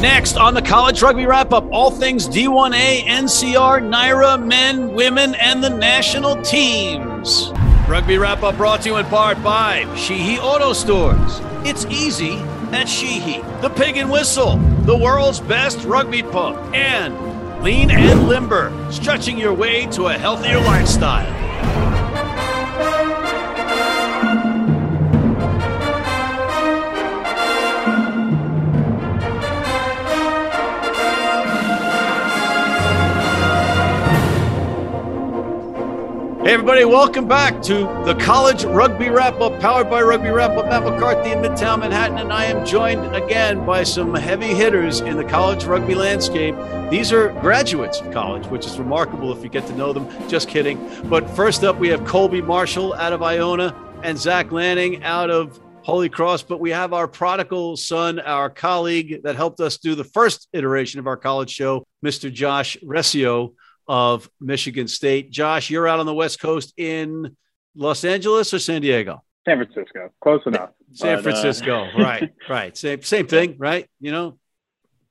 Next 0.00 0.38
on 0.38 0.54
the 0.54 0.62
College 0.62 1.02
Rugby 1.02 1.26
Wrap 1.26 1.52
Up, 1.52 1.70
all 1.70 1.90
things 1.90 2.26
D1A, 2.26 3.02
NCR, 3.02 3.86
NIRA, 3.86 4.38
men, 4.38 4.94
women, 4.94 5.34
and 5.34 5.62
the 5.62 5.68
national 5.68 6.40
teams. 6.40 7.52
Rugby 7.86 8.16
Wrap 8.16 8.42
Up 8.42 8.56
brought 8.56 8.80
to 8.82 8.88
you 8.88 8.96
in 8.96 9.04
part 9.06 9.42
by 9.42 9.86
Sheehy 9.96 10.38
Auto 10.38 10.72
Stores. 10.72 11.40
It's 11.66 11.84
easy 11.86 12.36
at 12.72 12.88
Sheehy. 12.88 13.42
The 13.60 13.68
Pig 13.68 13.98
and 13.98 14.10
Whistle, 14.10 14.56
the 14.86 14.96
world's 14.96 15.40
best 15.40 15.84
rugby 15.84 16.22
pub. 16.22 16.74
And 16.74 17.62
Lean 17.62 17.90
and 17.90 18.26
Limber, 18.26 18.72
stretching 18.90 19.36
your 19.36 19.52
way 19.52 19.84
to 19.88 20.06
a 20.06 20.14
healthier 20.14 20.60
lifestyle. 20.60 21.49
Hey, 36.42 36.54
everybody, 36.54 36.86
welcome 36.86 37.28
back 37.28 37.60
to 37.64 37.80
the 38.06 38.16
College 38.18 38.64
Rugby 38.64 39.10
Wrap 39.10 39.38
Up, 39.42 39.60
powered 39.60 39.90
by 39.90 40.00
Rugby 40.00 40.30
Wrap 40.30 40.56
Up, 40.56 40.64
Matt 40.64 40.84
McCarthy 40.84 41.32
in 41.32 41.40
Midtown 41.40 41.80
Manhattan. 41.80 42.16
And 42.16 42.32
I 42.32 42.46
am 42.46 42.64
joined 42.64 43.14
again 43.14 43.66
by 43.66 43.84
some 43.84 44.14
heavy 44.14 44.54
hitters 44.54 45.02
in 45.02 45.18
the 45.18 45.24
college 45.24 45.64
rugby 45.64 45.94
landscape. 45.94 46.54
These 46.90 47.12
are 47.12 47.28
graduates 47.42 48.00
of 48.00 48.10
college, 48.10 48.46
which 48.46 48.64
is 48.64 48.78
remarkable 48.78 49.36
if 49.36 49.44
you 49.44 49.50
get 49.50 49.66
to 49.66 49.76
know 49.76 49.92
them. 49.92 50.08
Just 50.30 50.48
kidding. 50.48 50.78
But 51.10 51.28
first 51.28 51.62
up, 51.62 51.78
we 51.78 51.88
have 51.88 52.06
Colby 52.06 52.40
Marshall 52.40 52.94
out 52.94 53.12
of 53.12 53.22
Iona 53.22 53.76
and 54.02 54.16
Zach 54.16 54.50
Lanning 54.50 55.04
out 55.04 55.30
of 55.30 55.60
Holy 55.82 56.08
Cross. 56.08 56.44
But 56.44 56.58
we 56.58 56.70
have 56.70 56.94
our 56.94 57.06
prodigal 57.06 57.76
son, 57.76 58.18
our 58.18 58.48
colleague 58.48 59.24
that 59.24 59.36
helped 59.36 59.60
us 59.60 59.76
do 59.76 59.94
the 59.94 60.04
first 60.04 60.48
iteration 60.54 61.00
of 61.00 61.06
our 61.06 61.18
college 61.18 61.50
show, 61.50 61.84
Mr. 62.02 62.32
Josh 62.32 62.78
Rescio 62.82 63.52
of 63.90 64.30
Michigan 64.40 64.86
State. 64.86 65.32
Josh, 65.32 65.68
you're 65.68 65.88
out 65.88 65.98
on 65.98 66.06
the 66.06 66.14
West 66.14 66.40
Coast 66.40 66.72
in 66.76 67.36
Los 67.74 68.04
Angeles 68.04 68.54
or 68.54 68.60
San 68.60 68.82
Diego? 68.82 69.24
San 69.44 69.56
Francisco, 69.56 70.12
close 70.22 70.42
enough. 70.46 70.70
San 70.92 71.16
but, 71.16 71.22
Francisco, 71.24 71.86
uh... 71.86 71.90
right, 71.98 72.30
right. 72.48 72.76
Same, 72.76 73.02
same 73.02 73.26
thing, 73.26 73.56
right? 73.58 73.90
You 73.98 74.12
know, 74.12 74.38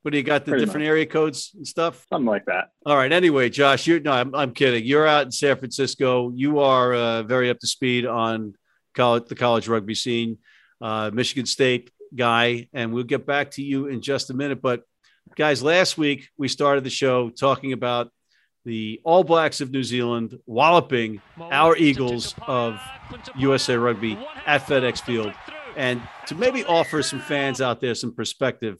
what 0.01 0.11
do 0.11 0.17
you 0.17 0.23
got? 0.23 0.45
The 0.45 0.51
Pretty 0.51 0.65
different 0.65 0.85
much. 0.85 0.91
area 0.91 1.05
codes 1.05 1.51
and 1.55 1.67
stuff. 1.67 2.05
Something 2.09 2.27
like 2.27 2.45
that. 2.45 2.69
All 2.85 2.95
right. 2.95 3.11
Anyway, 3.11 3.49
Josh, 3.49 3.85
you're 3.85 3.99
no, 3.99 4.13
I'm, 4.13 4.33
I'm 4.33 4.53
kidding. 4.53 4.85
You're 4.85 5.05
out 5.05 5.25
in 5.25 5.31
San 5.31 5.57
Francisco. 5.57 6.31
You 6.33 6.59
are 6.59 6.93
uh, 6.93 7.23
very 7.23 7.49
up 7.49 7.59
to 7.59 7.67
speed 7.67 8.05
on 8.05 8.53
college, 8.95 9.27
the 9.27 9.35
college 9.35 9.67
rugby 9.67 9.95
scene, 9.95 10.37
uh, 10.79 11.11
Michigan 11.13 11.45
State 11.45 11.91
guy, 12.15 12.69
and 12.73 12.93
we'll 12.93 13.03
get 13.03 13.25
back 13.25 13.51
to 13.51 13.61
you 13.61 13.87
in 13.87 14.01
just 14.01 14.29
a 14.29 14.33
minute. 14.33 14.61
But 14.61 14.83
guys, 15.35 15.61
last 15.61 15.97
week 15.97 16.29
we 16.37 16.47
started 16.47 16.85
the 16.85 16.89
show 16.89 17.29
talking 17.29 17.73
about 17.73 18.09
the 18.69 19.01
All 19.03 19.23
Blacks 19.23 19.61
of 19.61 19.71
New 19.71 19.83
Zealand 19.83 20.37
walloping 20.45 21.23
our 21.39 21.75
Eagles 21.75 22.35
of 22.45 22.79
USA 23.35 23.75
Rugby 23.75 24.15
at 24.45 24.61
FedEx 24.61 25.01
Field. 25.01 25.33
And 25.75 25.99
to 26.27 26.35
maybe 26.35 26.63
offer 26.65 27.01
some 27.01 27.19
fans 27.19 27.61
out 27.61 27.81
there 27.81 27.95
some 27.95 28.13
perspective 28.13 28.77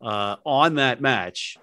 uh, 0.00 0.36
on 0.46 0.76
that 0.76 1.02
match, 1.02 1.58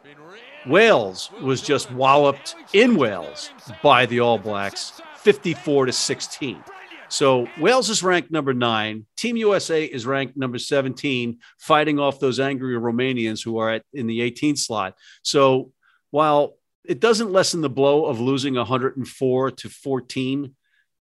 Wales 0.67 1.31
was 1.41 1.63
just 1.63 1.89
walloped 1.91 2.55
in 2.73 2.95
Wales 2.95 3.49
by 3.81 4.05
the 4.05 4.19
All 4.19 4.37
Blacks 4.37 5.01
54 5.15 5.87
to 5.87 5.91
16. 5.91 6.63
So 7.09 7.47
Wales 7.59 7.89
is 7.89 8.03
ranked 8.03 8.29
number 8.29 8.53
nine. 8.53 9.07
Team 9.15 9.35
USA 9.35 9.83
is 9.83 10.05
ranked 10.05 10.37
number 10.37 10.59
17, 10.59 11.39
fighting 11.57 11.97
off 11.97 12.19
those 12.19 12.39
angry 12.39 12.75
Romanians 12.75 13.43
who 13.43 13.57
are 13.57 13.71
at, 13.71 13.83
in 13.93 14.05
the 14.05 14.19
18th 14.19 14.59
slot. 14.59 14.93
So 15.23 15.71
while 16.11 16.56
it 16.87 16.99
doesn't 16.99 17.31
lessen 17.31 17.61
the 17.61 17.69
blow 17.69 18.05
of 18.05 18.19
losing 18.19 18.55
104 18.55 19.51
to 19.51 19.69
14. 19.69 20.55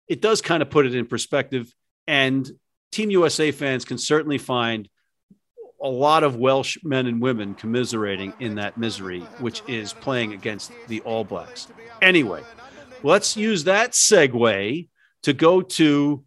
It 0.07 0.21
does 0.21 0.41
kind 0.41 0.61
of 0.61 0.69
put 0.69 0.85
it 0.85 0.93
in 0.93 1.05
perspective. 1.05 1.73
And 2.07 2.49
Team 2.91 3.11
USA 3.11 3.51
fans 3.51 3.85
can 3.85 3.97
certainly 3.97 4.37
find 4.37 4.89
a 5.81 5.87
lot 5.87 6.23
of 6.23 6.35
Welsh 6.35 6.77
men 6.83 7.07
and 7.07 7.21
women 7.21 7.55
commiserating 7.55 8.33
in 8.39 8.55
that 8.55 8.77
misery, 8.77 9.21
which 9.39 9.63
is 9.67 9.93
playing 9.93 10.33
against 10.33 10.71
the 10.87 10.99
All 11.01 11.23
Blacks. 11.23 11.67
Anyway, 12.01 12.43
let's 13.01 13.37
use 13.37 13.63
that 13.63 13.91
segue 13.91 14.89
to 15.23 15.33
go 15.33 15.61
to 15.61 16.23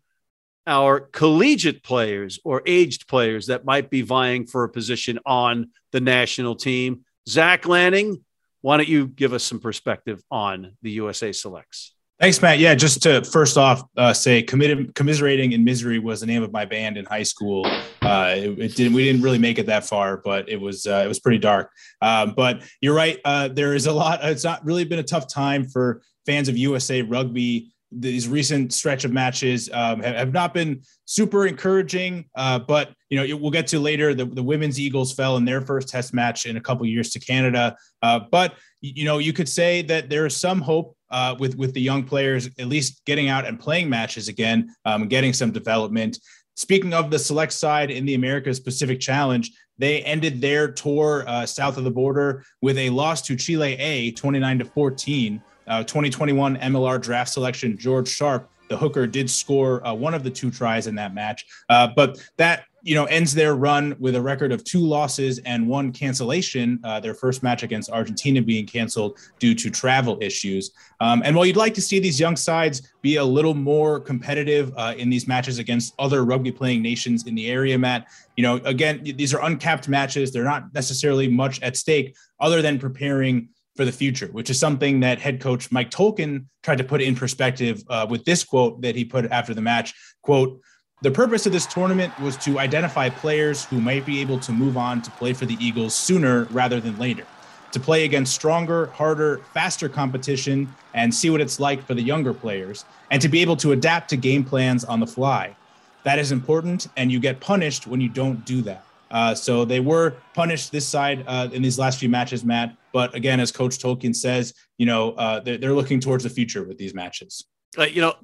our 0.67 1.01
collegiate 1.01 1.83
players 1.83 2.39
or 2.45 2.63
aged 2.65 3.09
players 3.09 3.49
that 3.49 3.65
might 3.65 3.91
be 3.91 4.01
vying 4.01 4.47
for 4.47 4.65
a 4.65 4.69
position 4.69 5.19
on 5.27 5.71
the 5.91 6.01
national 6.01 6.55
team. 6.55 7.05
Zach 7.29 7.67
Lanning, 7.67 8.25
why 8.63 8.79
don't 8.79 8.89
you 8.89 9.07
give 9.07 9.33
us 9.33 9.45
some 9.45 9.61
perspective 9.61 10.23
on 10.31 10.73
the 10.83 10.93
USA 10.93 11.33
selects? 11.33 11.95
Thanks, 12.21 12.41
Matt. 12.41 12.61
Yeah, 12.61 12.77
just 12.77 13.03
to 13.03 13.25
first 13.25 13.59
off 13.59 13.83
uh, 13.97 14.13
say, 14.13 14.43
commiserating 14.43 15.53
in 15.53 15.65
misery 15.65 15.99
was 15.99 16.21
the 16.21 16.27
name 16.27 16.45
of 16.45 16.53
my 16.53 16.65
band 16.65 16.97
in 16.97 17.05
high 17.05 17.25
school. 17.25 17.67
Uh, 18.01 18.35
it, 18.37 18.59
it, 18.61 18.77
didn't. 18.77 18.93
We 18.93 19.03
didn't 19.03 19.23
really 19.23 19.39
make 19.39 19.59
it 19.59 19.67
that 19.67 19.85
far, 19.85 20.19
but 20.19 20.49
it 20.49 20.61
was 20.61 20.87
uh, 20.87 21.03
it 21.05 21.09
was 21.09 21.19
pretty 21.19 21.39
dark. 21.39 21.73
Um, 22.01 22.35
but 22.37 22.63
you're 22.81 22.95
right. 22.95 23.19
Uh, 23.25 23.49
there 23.49 23.75
is 23.75 23.87
a 23.87 23.93
lot. 23.93 24.21
It's 24.23 24.45
not 24.45 24.65
really 24.65 24.85
been 24.85 25.01
a 25.01 25.03
tough 25.05 25.27
time 25.27 25.67
for 25.67 26.01
fans 26.25 26.49
of 26.49 26.57
USA 26.57 27.03
Rugby 27.03 27.73
these 27.95 28.29
recent 28.29 28.73
stretch 28.73 29.05
of 29.05 29.13
matches 29.13 29.69
um, 29.73 30.01
have, 30.01 30.17
have, 30.17 30.33
not 30.33 30.55
been 30.55 30.83
super 31.05 31.47
encouraging. 31.47 32.25
Uh, 32.35 32.59
but 32.59 32.93
you 33.11 33.17
know, 33.17 33.37
we'll 33.37 33.51
get 33.51 33.67
to 33.69 33.79
later. 33.79 34.15
The, 34.15 34.25
the 34.25 34.43
women's 34.43 34.81
Eagles 34.81 35.13
fell 35.13 35.37
in 35.37 35.45
their 35.45 35.61
first 35.61 35.89
Test 35.89 36.15
match 36.15 36.47
in 36.47 36.57
a 36.57 36.61
couple 36.61 36.87
years 36.87 37.11
to 37.11 37.21
Canada. 37.21 37.77
Uh, 38.03 38.21
but 38.31 38.55
you 38.81 39.05
know, 39.05 39.19
you 39.19 39.33
could 39.33 39.49
say 39.49 39.83
that 39.83 40.09
there 40.09 40.27
is 40.27 40.37
some 40.37 40.61
hope 40.61 40.97
uh, 41.11 41.37
with 41.39 41.57
with 41.57 41.75
the 41.75 41.81
young 41.81 42.05
players 42.05 42.49
at 42.59 42.67
least 42.67 43.05
getting 43.05 43.29
out 43.29 43.47
and 43.47 43.61
playing 43.61 43.89
matches 43.89 44.29
again, 44.29 44.75
um, 44.85 45.07
getting 45.09 45.33
some 45.33 45.53
development. 45.53 46.19
Speaking 46.55 46.93
of 46.93 47.11
the 47.11 47.19
select 47.19 47.53
side 47.53 47.91
in 47.91 48.05
the 48.05 48.15
Americas 48.15 48.61
Pacific 48.61 49.01
Challenge, 49.01 49.51
they 49.79 50.03
ended 50.03 50.41
their 50.41 50.71
tour 50.71 51.25
uh, 51.27 51.47
south 51.47 51.77
of 51.79 51.85
the 51.85 51.91
border 51.91 52.45
with 52.61 52.77
a 52.77 52.91
loss 52.91 53.23
to 53.23 53.37
Chile 53.37 53.75
A, 53.79 54.13
29 54.13 54.59
to 54.59 54.65
14. 54.65 55.43
Uh, 55.67 55.83
2021 55.85 56.57
MLR 56.57 57.01
draft 57.01 57.31
selection 57.31 57.77
George 57.77 58.09
Sharp, 58.09 58.51
the 58.69 58.77
hooker, 58.77 59.07
did 59.07 59.31
score 59.31 59.87
uh, 59.87 59.95
one 59.95 60.15
of 60.15 60.25
the 60.25 60.31
two 60.31 60.51
tries 60.51 60.87
in 60.87 60.95
that 60.97 61.15
match. 61.15 61.45
Uh, 61.69 61.89
but 61.95 62.19
that 62.37 62.65
you 62.83 62.95
know 62.95 63.05
ends 63.05 63.33
their 63.35 63.55
run 63.55 63.95
with 63.99 64.17
a 64.17 64.21
record 64.21 64.53
of 64.53 64.65
two 64.65 64.81
losses 64.81 65.39
and 65.41 65.67
one 65.67 65.93
cancellation. 65.93 66.81
Uh, 66.85 66.99
their 67.01 67.15
first 67.15 67.43
match 67.43 67.63
against 67.63 67.91
Argentina 67.91 68.43
being 68.43 68.67
canceled 68.67 69.19
due 69.39 69.55
to 69.55 69.71
travel 69.71 70.19
issues. 70.21 70.73
Um, 71.01 71.23
and 71.25 71.35
while 71.35 71.47
you'd 71.47 71.57
like 71.57 71.75
to 71.75 71.83
see 71.83 72.01
these 72.01 72.19
young 72.19 72.37
sides 72.37 72.93
be 73.01 73.17
a 73.17 73.25
little 73.25 73.55
more 73.55 74.01
competitive 74.01 74.73
uh, 74.77 74.95
in 74.97 75.11
these 75.11 75.29
matches 75.29 75.59
against 75.59 75.95
other 75.99 76.25
rugby 76.25 76.53
playing 76.53 76.83
nations 76.83 77.27
in 77.27 77.35
the 77.35 77.49
area, 77.49 77.79
Matt, 77.79 78.09
you 78.37 78.43
know 78.43 78.57
again 78.65 79.03
these 79.05 79.33
are 79.33 79.43
uncapped 79.45 79.89
matches. 79.89 80.33
They're 80.33 80.45
not 80.45 80.75
necessarily 80.75 81.29
much 81.29 81.63
at 81.63 81.77
stake 81.77 82.17
other 82.41 82.63
than 82.63 82.79
preparing 82.79 83.49
for 83.77 83.85
the 83.85 83.93
future, 83.93 84.29
which 84.29 84.51
is 84.51 84.59
something 84.59 85.01
that 85.01 85.19
head 85.19 85.41
coach 85.41 85.73
Mike 85.73 85.91
Tolkin 85.91 86.47
tried 86.63 86.79
to 86.79 86.85
put 86.85 87.01
in 87.01 87.15
perspective 87.15 87.83
uh, 87.89 88.07
with 88.09 88.25
this 88.25 88.45
quote 88.45 88.83
that 88.83 88.95
he 88.95 89.05
put 89.05 89.25
after 89.31 89.55
the 89.55 89.63
match. 89.63 89.95
Quote, 90.23 90.61
the 91.03 91.11
purpose 91.11 91.47
of 91.47 91.53
this 91.53 91.67
tournament 91.67 92.17
was 92.21 92.37
to 92.39 92.61
identify 92.61 93.09
players 93.09 93.65
who 93.65 93.81
might 93.81 94.07
be 94.07 94.21
able 94.21 94.39
to 94.41 94.53
move 94.53 94.77
on 94.77 95.03
to 95.03 95.11
play 95.13 95.33
for 95.33 95.47
the 95.47 95.57
Eagles 95.59 95.95
sooner 95.95 96.45
rather 96.45 96.81
than 96.81 96.97
later, 96.99 97.27
to 97.73 97.81
play 97.81 98.05
against 98.05 98.35
stronger, 98.35 98.87
harder, 98.87 99.39
faster 99.53 99.89
competition 99.89 100.73
and 100.95 101.13
see 101.13 101.31
what 101.31 101.41
it's 101.41 101.59
like 101.59 101.85
for 101.85 101.95
the 101.95 102.03
younger 102.03 102.33
players, 102.33 102.85
and 103.11 103.21
to 103.21 103.29
be 103.29 103.41
able 103.41 103.57
to 103.57 103.73
adapt 103.73 104.11
to 104.11 104.17
game 104.17 104.45
plans 104.45 104.85
on 104.85 105.01
the 105.01 105.07
fly. 105.07 105.57
That 106.05 106.19
is 106.19 106.31
important, 106.31 106.89
and 106.97 107.11
you 107.11 107.19
get 107.19 107.41
punished 107.41 107.87
when 107.87 108.01
you 108.01 108.09
don't 108.09 108.45
do 108.45 108.63
that. 108.63 108.85
Uh, 109.11 109.35
so 109.35 109.65
they 109.65 109.81
were 109.81 110.15
punished 110.35 110.73
this 110.73 110.87
side 110.87 111.25
uh, 111.27 111.49
in 111.53 111.63
these 111.63 111.79
last 111.79 111.99
few 111.99 112.09
matches, 112.09 112.45
Matt. 112.45 112.77
But 112.93 113.15
again, 113.15 113.41
as 113.41 113.53
Coach 113.53 113.79
Tolkin 113.79 114.15
says, 114.15 114.55
you 114.79 114.87
know 114.87 115.13
uh, 115.13 115.41
they're, 115.41 115.59
they're, 115.59 115.73
looking 115.73 116.01
towards 116.01 116.25
the 116.25 116.31
future 116.31 116.65
with 116.65 116.79
these 116.79 116.95
matches. 116.95 117.45
Uh, 117.79 117.85
you 117.85 118.01
know, 118.01 118.15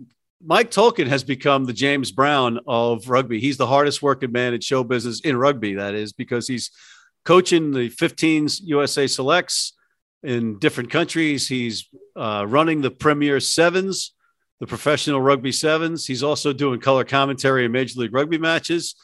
Mike 0.44 0.70
Tolkin 0.70 1.06
has 1.06 1.24
become 1.24 1.64
the 1.64 1.72
James 1.72 2.10
Brown 2.12 2.60
of 2.66 3.08
rugby. 3.08 3.40
He's 3.40 3.56
the 3.56 3.66
hardest 3.66 4.02
working 4.02 4.32
man 4.32 4.54
in 4.54 4.60
show 4.60 4.84
business 4.84 5.20
in 5.20 5.36
rugby. 5.36 5.74
That 5.74 5.94
is 5.94 6.12
because 6.12 6.46
he's 6.46 6.70
coaching 7.24 7.72
the 7.72 7.90
15s 7.90 8.60
USA 8.64 9.06
selects 9.06 9.74
in 10.22 10.58
different 10.58 10.90
countries. 10.90 11.48
He's 11.48 11.88
uh, 12.16 12.44
running 12.48 12.80
the 12.80 12.90
Premier 12.90 13.40
Sevens, 13.40 14.12
the 14.60 14.66
professional 14.66 15.20
rugby 15.20 15.52
sevens. 15.52 16.06
He's 16.06 16.22
also 16.22 16.52
doing 16.52 16.80
color 16.80 17.04
commentary 17.04 17.64
in 17.64 17.72
Major 17.72 18.00
League 18.00 18.14
Rugby 18.14 18.38
matches 18.38 18.94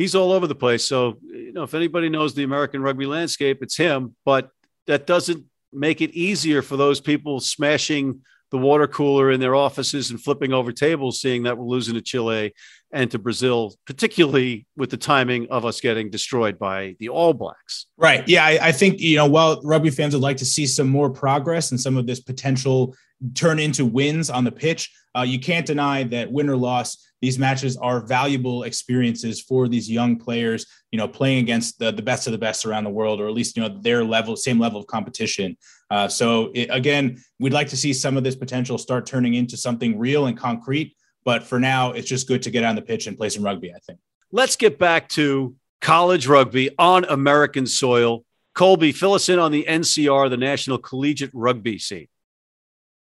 he's 0.00 0.14
all 0.14 0.32
over 0.32 0.46
the 0.46 0.54
place. 0.54 0.82
So, 0.82 1.18
you 1.22 1.52
know, 1.52 1.62
if 1.62 1.74
anybody 1.74 2.08
knows 2.08 2.34
the 2.34 2.42
American 2.42 2.80
rugby 2.80 3.04
landscape, 3.04 3.58
it's 3.62 3.76
him. 3.76 4.16
But 4.24 4.48
that 4.90 5.06
doesn't 5.06 5.44
make 5.72 6.00
it 6.00 6.10
easier 6.10 6.62
for 6.62 6.76
those 6.76 7.00
people 7.00 7.38
smashing 7.38 8.20
the 8.50 8.58
water 8.58 8.88
cooler 8.88 9.30
in 9.30 9.38
their 9.38 9.54
offices 9.54 10.10
and 10.10 10.20
flipping 10.20 10.52
over 10.52 10.72
tables, 10.72 11.20
seeing 11.20 11.44
that 11.44 11.56
we're 11.56 11.64
losing 11.64 11.94
to 11.94 12.00
Chile 12.00 12.52
and 12.92 13.08
to 13.12 13.18
Brazil, 13.20 13.76
particularly 13.86 14.66
with 14.76 14.90
the 14.90 14.96
timing 14.96 15.46
of 15.48 15.64
us 15.64 15.80
getting 15.80 16.10
destroyed 16.10 16.58
by 16.58 16.96
the 16.98 17.08
All 17.08 17.32
Blacks. 17.32 17.86
Right. 17.96 18.26
Yeah. 18.26 18.44
I, 18.44 18.58
I 18.60 18.72
think, 18.72 18.98
you 18.98 19.14
know, 19.14 19.26
while 19.26 19.60
rugby 19.62 19.90
fans 19.90 20.12
would 20.12 20.22
like 20.24 20.38
to 20.38 20.44
see 20.44 20.66
some 20.66 20.88
more 20.88 21.08
progress 21.08 21.70
and 21.70 21.80
some 21.80 21.96
of 21.96 22.08
this 22.08 22.18
potential 22.18 22.96
turn 23.34 23.58
into 23.58 23.84
wins 23.84 24.30
on 24.30 24.44
the 24.44 24.52
pitch, 24.52 24.90
uh, 25.16 25.22
you 25.22 25.38
can't 25.38 25.66
deny 25.66 26.02
that 26.04 26.30
win 26.30 26.48
or 26.48 26.56
loss, 26.56 27.10
these 27.20 27.38
matches 27.38 27.76
are 27.76 28.00
valuable 28.00 28.62
experiences 28.62 29.40
for 29.40 29.68
these 29.68 29.90
young 29.90 30.16
players, 30.16 30.66
you 30.90 30.96
know, 30.96 31.06
playing 31.06 31.38
against 31.38 31.78
the, 31.78 31.92
the 31.92 32.02
best 32.02 32.26
of 32.26 32.32
the 32.32 32.38
best 32.38 32.64
around 32.64 32.84
the 32.84 32.90
world, 32.90 33.20
or 33.20 33.28
at 33.28 33.34
least, 33.34 33.56
you 33.56 33.62
know, 33.62 33.80
their 33.80 34.02
level, 34.02 34.36
same 34.36 34.58
level 34.58 34.80
of 34.80 34.86
competition. 34.86 35.56
Uh, 35.90 36.08
so 36.08 36.50
it, 36.54 36.68
again, 36.70 37.22
we'd 37.38 37.52
like 37.52 37.68
to 37.68 37.76
see 37.76 37.92
some 37.92 38.16
of 38.16 38.24
this 38.24 38.36
potential 38.36 38.78
start 38.78 39.04
turning 39.04 39.34
into 39.34 39.56
something 39.56 39.98
real 39.98 40.26
and 40.26 40.38
concrete. 40.38 40.96
But 41.24 41.42
for 41.42 41.60
now, 41.60 41.92
it's 41.92 42.08
just 42.08 42.26
good 42.26 42.42
to 42.42 42.50
get 42.50 42.64
on 42.64 42.74
the 42.74 42.82
pitch 42.82 43.06
and 43.06 43.16
play 43.16 43.28
some 43.28 43.44
rugby, 43.44 43.72
I 43.74 43.78
think. 43.80 43.98
Let's 44.32 44.56
get 44.56 44.78
back 44.78 45.08
to 45.10 45.54
college 45.82 46.26
rugby 46.26 46.70
on 46.78 47.04
American 47.04 47.66
soil. 47.66 48.24
Colby, 48.54 48.92
fill 48.92 49.12
us 49.12 49.28
in 49.28 49.38
on 49.38 49.52
the 49.52 49.66
NCR, 49.68 50.30
the 50.30 50.36
National 50.38 50.78
Collegiate 50.78 51.30
Rugby 51.34 51.78
scene. 51.78 52.08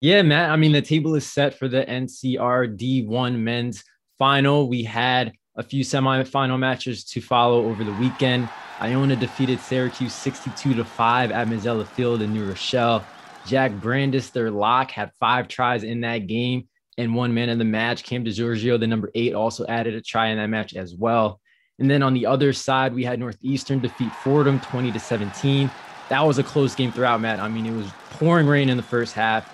Yeah, 0.05 0.21
Matt. 0.21 0.51
I 0.51 0.57
mean, 0.57 0.73
the 0.73 0.83
table 0.83 1.15
is 1.15 1.27
set 1.27 1.59
for 1.59 1.67
the 1.67 1.83
NCR 1.83 2.77
D1 2.77 3.39
men's 3.39 3.83
final. 4.19 4.69
We 4.69 4.83
had 4.83 5.33
a 5.57 5.63
few 5.63 5.83
semifinal 5.83 6.59
matches 6.59 7.05
to 7.05 7.23
follow 7.23 7.65
over 7.65 7.85
the 7.85 7.93
weekend. 7.95 8.51
Iona 8.83 9.17
defeated 9.17 9.61
Syracuse 9.61 10.13
62 10.13 10.75
to 10.75 10.85
5 10.85 11.31
at 11.31 11.49
Mazzella 11.49 11.87
Field 11.87 12.21
in 12.21 12.35
New 12.35 12.45
Rochelle. 12.45 13.03
Jack 13.47 13.73
Brandis, 13.81 14.29
their 14.29 14.51
lock, 14.51 14.91
had 14.91 15.11
five 15.19 15.49
tries 15.49 15.85
in 15.85 16.03
that 16.03 16.27
game 16.27 16.69
and 16.99 17.15
one 17.15 17.33
man 17.33 17.49
in 17.49 17.57
the 17.57 17.65
match. 17.65 18.05
Cam 18.05 18.27
DeGiorgio, 18.27 18.79
the 18.79 18.87
number 18.87 19.11
eight, 19.15 19.33
also 19.33 19.65
added 19.69 19.95
a 19.95 20.03
try 20.03 20.27
in 20.27 20.37
that 20.37 20.49
match 20.49 20.75
as 20.75 20.95
well. 20.95 21.41
And 21.79 21.91
then 21.91 22.03
on 22.03 22.13
the 22.13 22.27
other 22.27 22.53
side, 22.53 22.95
we 22.95 23.05
had 23.05 23.19
Northeastern 23.19 23.81
defeat 23.81 24.13
Fordham 24.17 24.61
20 24.61 24.93
to 24.93 25.01
17. 25.01 25.71
That 26.11 26.21
was 26.21 26.37
a 26.37 26.45
close 26.45 26.75
game 26.75 26.93
throughout, 26.93 27.23
Matt. 27.23 27.41
I 27.41 27.49
mean, 27.49 27.65
it 27.65 27.75
was 27.75 27.91
pouring 28.11 28.47
rain 28.47 28.69
in 28.69 28.77
the 28.77 28.83
first 28.83 29.15
half, 29.15 29.51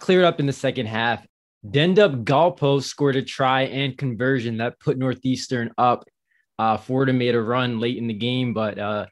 cleared 0.00 0.24
up 0.24 0.40
in 0.40 0.46
the 0.46 0.52
second 0.52 0.86
half. 0.86 1.26
Dendup 1.66 2.24
Galpo 2.24 2.82
scored 2.82 3.16
a 3.16 3.22
try 3.22 3.62
and 3.62 3.98
conversion 3.98 4.58
that 4.58 4.78
put 4.80 4.96
Northeastern 4.96 5.72
up 5.76 6.04
uh, 6.58 6.76
Fordham 6.76 7.18
made 7.18 7.34
a 7.34 7.40
run 7.40 7.78
late 7.78 7.98
in 7.98 8.08
the 8.08 8.14
game, 8.14 8.52
but 8.52 8.78
uh, 8.78 9.06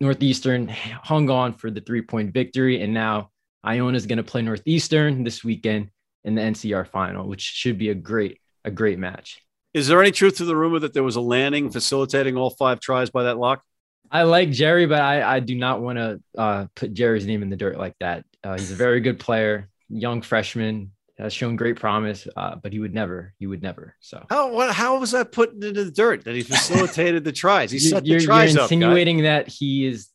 Northeastern 0.00 0.68
hung 0.68 1.28
on 1.30 1.52
for 1.52 1.70
the 1.70 1.80
three 1.80 2.02
point 2.02 2.32
victory. 2.32 2.80
And 2.82 2.94
now 2.94 3.30
Iona 3.64 3.96
is 3.96 4.06
going 4.06 4.16
to 4.16 4.24
play 4.24 4.42
Northeastern 4.42 5.24
this 5.24 5.44
weekend 5.44 5.90
in 6.24 6.34
the 6.34 6.42
NCR 6.42 6.88
final, 6.88 7.28
which 7.28 7.42
should 7.42 7.78
be 7.78 7.90
a 7.90 7.94
great, 7.94 8.38
a 8.64 8.70
great 8.70 8.98
match. 8.98 9.42
Is 9.74 9.86
there 9.86 10.00
any 10.00 10.10
truth 10.10 10.38
to 10.38 10.44
the 10.44 10.56
rumor 10.56 10.80
that 10.80 10.94
there 10.94 11.02
was 11.02 11.16
a 11.16 11.20
landing 11.20 11.70
facilitating 11.70 12.36
all 12.36 12.50
five 12.50 12.80
tries 12.80 13.10
by 13.10 13.24
that 13.24 13.38
lock? 13.38 13.62
I 14.10 14.24
like 14.24 14.50
Jerry, 14.50 14.86
but 14.86 15.00
I, 15.00 15.36
I 15.36 15.40
do 15.40 15.54
not 15.54 15.80
want 15.80 15.98
to 15.98 16.20
uh, 16.36 16.66
put 16.74 16.94
Jerry's 16.94 17.26
name 17.26 17.42
in 17.42 17.50
the 17.50 17.56
dirt 17.56 17.78
like 17.78 17.94
that. 18.00 18.24
Uh, 18.42 18.54
he's 18.54 18.72
a 18.72 18.74
very 18.74 19.00
good 19.00 19.20
player, 19.20 19.68
young 19.90 20.22
freshman, 20.22 20.92
has 21.20 21.32
shown 21.32 21.56
great 21.56 21.76
promise, 21.76 22.26
uh, 22.36 22.56
but 22.56 22.72
he 22.72 22.78
would 22.78 22.94
never, 22.94 23.34
he 23.38 23.46
would 23.46 23.62
never. 23.62 23.94
So 24.00 24.24
how 24.30 24.52
what, 24.52 24.74
how 24.74 24.98
was 24.98 25.12
that 25.12 25.32
put 25.32 25.52
into 25.52 25.72
the 25.72 25.90
dirt 25.90 26.24
that 26.24 26.34
he 26.34 26.42
facilitated 26.42 27.24
the 27.24 27.32
tries? 27.32 27.70
He 27.70 27.78
set 27.78 28.06
you're, 28.06 28.20
the 28.20 28.26
tries 28.26 28.54
you're 28.54 28.62
up. 28.62 28.72
insinuating 28.72 29.22
that 29.24 29.48
he 29.48 29.86
is. 29.86 30.08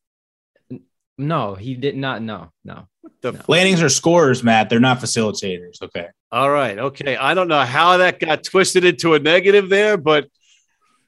No, 1.18 1.56
he 1.56 1.76
did 1.76 1.96
not. 1.96 2.22
No, 2.22 2.52
no. 2.64 2.88
The 3.22 3.34
no. 3.34 3.42
Lannings 3.48 3.82
are 3.82 3.90
scorers, 3.90 4.44
Matt. 4.44 4.70
They're 4.70 4.80
not 4.80 5.00
facilitators. 5.00 5.82
Okay. 5.82 6.08
All 6.32 6.50
right. 6.50 6.78
Okay. 6.78 7.16
I 7.16 7.34
don't 7.34 7.48
know 7.48 7.62
how 7.62 7.98
that 7.98 8.20
got 8.20 8.44
twisted 8.44 8.84
into 8.84 9.14
a 9.14 9.20
negative 9.20 9.70
there, 9.70 9.96
but 9.96 10.28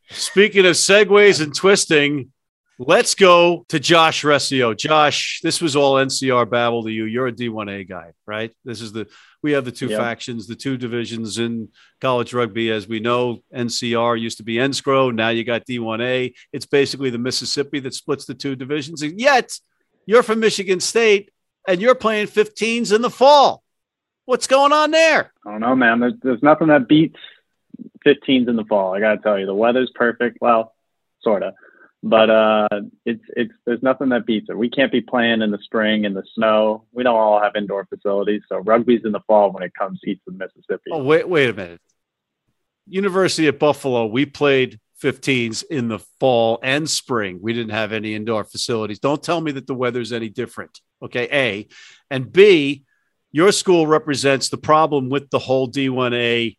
speaking 0.09 0.65
of 0.65 0.73
segues 0.73 1.41
and 1.41 1.53
twisting, 1.53 2.31
Let's 2.79 3.15
go 3.15 3.65
to 3.69 3.79
Josh 3.79 4.23
Rescio. 4.23 4.77
Josh, 4.77 5.39
this 5.41 5.61
was 5.61 5.75
all 5.75 5.95
NCR 5.95 6.47
babble 6.47 6.83
to 6.83 6.91
you. 6.91 7.05
You're 7.05 7.27
a 7.27 7.31
D1A 7.31 7.89
guy, 7.89 8.13
right? 8.27 8.53
This 8.63 8.81
is 8.81 8.91
the 8.91 9.07
we 9.41 9.53
have 9.53 9.65
the 9.65 9.71
two 9.71 9.87
yep. 9.87 9.99
factions, 9.99 10.45
the 10.45 10.55
two 10.55 10.77
divisions 10.77 11.39
in 11.39 11.69
college 12.01 12.33
rugby. 12.33 12.69
As 12.71 12.87
we 12.87 12.99
know, 12.99 13.39
NCR 13.55 14.19
used 14.19 14.37
to 14.37 14.43
be 14.43 14.55
NSCRO. 14.55 15.13
Now 15.13 15.29
you 15.29 15.43
got 15.43 15.65
D1A. 15.65 16.33
It's 16.53 16.67
basically 16.67 17.09
the 17.09 17.17
Mississippi 17.17 17.79
that 17.79 17.95
splits 17.95 18.25
the 18.25 18.35
two 18.35 18.55
divisions. 18.55 19.01
And 19.01 19.19
yet, 19.19 19.57
you're 20.05 20.23
from 20.23 20.39
Michigan 20.39 20.79
State 20.79 21.31
and 21.67 21.81
you're 21.81 21.95
playing 21.95 22.27
15s 22.27 22.93
in 22.93 23.01
the 23.01 23.09
fall. 23.09 23.63
What's 24.25 24.47
going 24.47 24.71
on 24.71 24.91
there? 24.91 25.31
I 25.45 25.51
don't 25.51 25.61
know, 25.61 25.75
man. 25.75 25.99
There's, 25.99 26.13
there's 26.21 26.43
nothing 26.43 26.67
that 26.67 26.87
beats 26.87 27.19
15s 28.05 28.47
in 28.47 28.55
the 28.55 28.65
fall. 28.65 28.93
I 28.93 28.99
got 28.99 29.15
to 29.15 29.21
tell 29.21 29.39
you, 29.39 29.45
the 29.45 29.55
weather's 29.55 29.91
perfect. 29.95 30.37
Well, 30.41 30.73
sort 31.21 31.43
of 31.43 31.53
but 32.03 32.29
uh, 32.29 32.67
it's 33.05 33.23
it's 33.29 33.53
there's 33.65 33.81
nothing 33.81 34.09
that 34.09 34.25
beats 34.25 34.47
it. 34.49 34.57
We 34.57 34.69
can't 34.69 34.91
be 34.91 35.01
playing 35.01 35.41
in 35.41 35.51
the 35.51 35.59
spring 35.63 36.05
in 36.05 36.13
the 36.13 36.23
snow. 36.35 36.85
We 36.91 37.03
don't 37.03 37.15
all 37.15 37.41
have 37.41 37.55
indoor 37.55 37.85
facilities, 37.85 38.41
so 38.49 38.57
rugby's 38.57 39.01
in 39.03 39.11
the 39.11 39.21
fall 39.27 39.51
when 39.51 39.63
it 39.63 39.73
comes 39.73 39.99
east 40.05 40.21
of 40.27 40.35
Mississippi. 40.35 40.91
Oh 40.91 41.03
wait, 41.03 41.27
wait 41.27 41.49
a 41.49 41.53
minute. 41.53 41.81
University 42.87 43.47
at 43.47 43.59
Buffalo, 43.59 44.05
we 44.05 44.25
played 44.25 44.79
15s 45.03 45.63
in 45.69 45.89
the 45.89 45.99
fall 46.19 46.59
and 46.63 46.89
spring. 46.89 47.39
We 47.41 47.53
didn't 47.53 47.71
have 47.71 47.91
any 47.91 48.15
indoor 48.15 48.43
facilities. 48.43 48.99
Don't 48.99 49.21
tell 49.21 49.41
me 49.41 49.51
that 49.53 49.67
the 49.67 49.75
weather's 49.75 50.13
any 50.13 50.29
different. 50.29 50.79
Okay, 51.01 51.27
A, 51.31 51.67
and 52.09 52.31
B, 52.31 52.85
your 53.31 53.51
school 53.51 53.85
represents 53.85 54.49
the 54.49 54.57
problem 54.57 55.09
with 55.09 55.29
the 55.29 55.39
whole 55.39 55.69
D1A 55.69 56.55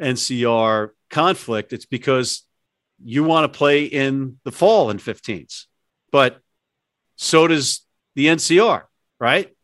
NCR 0.00 0.90
conflict. 1.10 1.72
It's 1.72 1.86
because 1.86 2.44
you 3.02 3.24
want 3.24 3.50
to 3.50 3.56
play 3.56 3.84
in 3.84 4.38
the 4.44 4.52
fall 4.52 4.90
in 4.90 4.98
15s, 4.98 5.66
but 6.10 6.40
so 7.16 7.46
does 7.46 7.84
the 8.14 8.26
NCR, 8.26 8.82
right? 9.18 9.54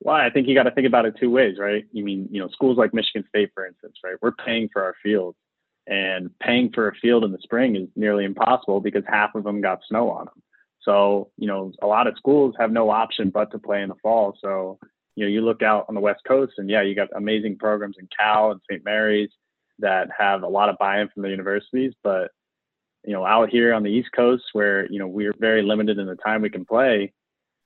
Well, 0.00 0.16
I 0.16 0.30
think 0.30 0.46
you 0.46 0.54
got 0.54 0.64
to 0.64 0.70
think 0.70 0.86
about 0.86 1.06
it 1.06 1.16
two 1.18 1.30
ways, 1.30 1.58
right? 1.58 1.84
You 1.92 2.04
mean, 2.04 2.28
you 2.30 2.40
know, 2.40 2.48
schools 2.48 2.76
like 2.76 2.92
Michigan 2.92 3.24
State, 3.28 3.50
for 3.54 3.66
instance, 3.66 3.96
right? 4.04 4.16
We're 4.20 4.32
paying 4.32 4.68
for 4.72 4.82
our 4.82 4.94
fields, 5.02 5.38
and 5.86 6.36
paying 6.40 6.72
for 6.72 6.88
a 6.88 6.94
field 6.96 7.24
in 7.24 7.32
the 7.32 7.38
spring 7.42 7.76
is 7.76 7.88
nearly 7.94 8.24
impossible 8.24 8.80
because 8.80 9.04
half 9.06 9.34
of 9.34 9.44
them 9.44 9.60
got 9.60 9.80
snow 9.88 10.10
on 10.10 10.26
them. 10.26 10.42
So, 10.82 11.30
you 11.36 11.46
know, 11.46 11.72
a 11.82 11.86
lot 11.86 12.06
of 12.06 12.16
schools 12.16 12.54
have 12.58 12.72
no 12.72 12.90
option 12.90 13.30
but 13.30 13.50
to 13.52 13.58
play 13.58 13.82
in 13.82 13.88
the 13.88 13.94
fall. 14.02 14.36
So, 14.40 14.78
you 15.14 15.24
know, 15.24 15.30
you 15.30 15.40
look 15.40 15.62
out 15.62 15.86
on 15.88 15.94
the 15.94 16.00
West 16.00 16.22
Coast, 16.26 16.54
and 16.58 16.68
yeah, 16.68 16.82
you 16.82 16.94
got 16.94 17.08
amazing 17.14 17.58
programs 17.58 17.96
in 17.98 18.08
Cal 18.16 18.52
and 18.52 18.60
St. 18.70 18.84
Mary's 18.84 19.30
that 19.78 20.08
have 20.16 20.42
a 20.42 20.48
lot 20.48 20.68
of 20.68 20.78
buy-in 20.78 21.08
from 21.08 21.22
the 21.22 21.30
universities, 21.30 21.92
but 22.02 22.30
you 23.06 23.12
know, 23.12 23.24
out 23.24 23.50
here 23.50 23.72
on 23.72 23.82
the 23.82 23.90
East 23.90 24.10
Coast 24.14 24.44
where, 24.52 24.90
you 24.90 24.98
know, 24.98 25.06
we're 25.06 25.32
very 25.38 25.62
limited 25.62 25.98
in 25.98 26.06
the 26.06 26.16
time 26.16 26.42
we 26.42 26.50
can 26.50 26.64
play, 26.64 27.12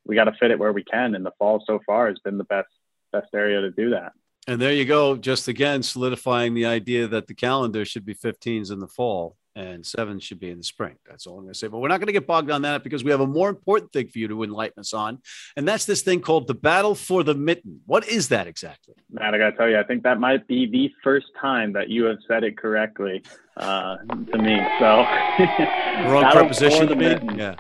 we 0.07 0.15
got 0.15 0.25
to 0.25 0.33
fit 0.33 0.51
it 0.51 0.59
where 0.59 0.73
we 0.73 0.85
can. 0.85 1.15
And 1.15 1.25
the 1.25 1.33
fall 1.39 1.63
so 1.67 1.81
far 1.87 2.09
has 2.09 2.19
been 2.19 2.39
the 2.39 2.45
best, 2.45 2.69
best 3.11 3.29
area 3.35 3.61
to 3.63 3.71
do 3.71 3.91
that. 3.91 4.13
And 4.47 4.61
there 4.61 4.73
you 4.73 4.85
go. 4.85 5.17
Just 5.17 5.49
again, 5.49 5.83
solidifying 5.83 6.55
the 6.55 6.67
idea 6.67 7.09
that 7.09 7.27
the 7.27 7.35
calendar 7.35 7.85
should 7.85 8.05
be 8.05 8.15
15s 8.15 8.71
in 8.71 8.81
the 8.81 8.87
fall 8.87 9.37
and 9.61 9.85
seven 9.85 10.19
should 10.19 10.41
be 10.41 10.51
in 10.51 10.59
the 10.59 10.65
spring. 10.65 10.97
That's 11.09 11.27
all 11.27 11.35
I'm 11.35 11.45
going 11.45 11.53
to 11.53 11.59
say. 11.59 11.69
But 11.69 11.79
we're 11.79 11.89
not 11.89 11.99
going 11.99 12.07
to 12.07 12.13
get 12.13 12.27
bogged 12.27 12.49
down 12.49 12.63
that 12.63 12.83
because 12.83 13.05
we 13.05 13.11
have 13.11 13.21
a 13.21 13.27
more 13.27 13.49
important 13.49 13.93
thing 13.93 14.09
for 14.09 14.19
you 14.19 14.29
to 14.29 14.43
enlighten 14.43 14.81
us 14.81 14.93
on, 14.93 15.19
and 15.57 15.67
that's 15.67 15.85
this 15.85 16.03
thing 16.03 16.21
called 16.21 16.47
the 16.47 16.55
Battle 16.55 16.95
for 16.95 17.23
the 17.23 17.35
Mitten. 17.35 17.81
What 17.87 18.09
is 18.09 18.29
that 18.29 18.47
exactly? 18.47 18.95
Matt, 19.11 19.35
I 19.35 19.39
got 19.39 19.51
to 19.51 19.57
tell 19.57 19.69
you, 19.69 19.79
I 19.79 19.83
think 19.83 20.03
that 20.05 20.19
might 20.19 20.47
be 20.47 20.67
the 20.67 20.91
first 21.05 21.27
time 21.41 21.73
that 21.75 21.89
you 21.89 22.05
have 22.05 22.19
said 22.27 22.45
it 22.45 22.57
correctly 22.57 23.23
uh, 23.57 23.97
to 23.97 24.39
me. 24.39 24.59
So 24.79 24.87
wrong 26.11 26.31
preposition 26.33 26.89
to 26.89 26.97
me. 26.97 27.09
Mitten. 27.09 27.39
Yeah, 27.39 27.57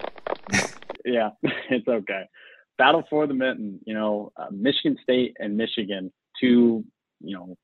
yeah, 1.04 1.30
it's 1.70 1.88
okay. 1.88 2.24
Battle 2.78 3.04
for 3.10 3.26
the 3.26 3.34
Mitten. 3.34 3.80
You 3.84 3.94
know, 3.94 4.32
uh, 4.36 4.46
Michigan 4.50 4.96
State 5.02 5.36
and 5.38 5.56
Michigan, 5.56 6.12
two 6.40 6.84
you 7.22 7.36
know, 7.36 7.56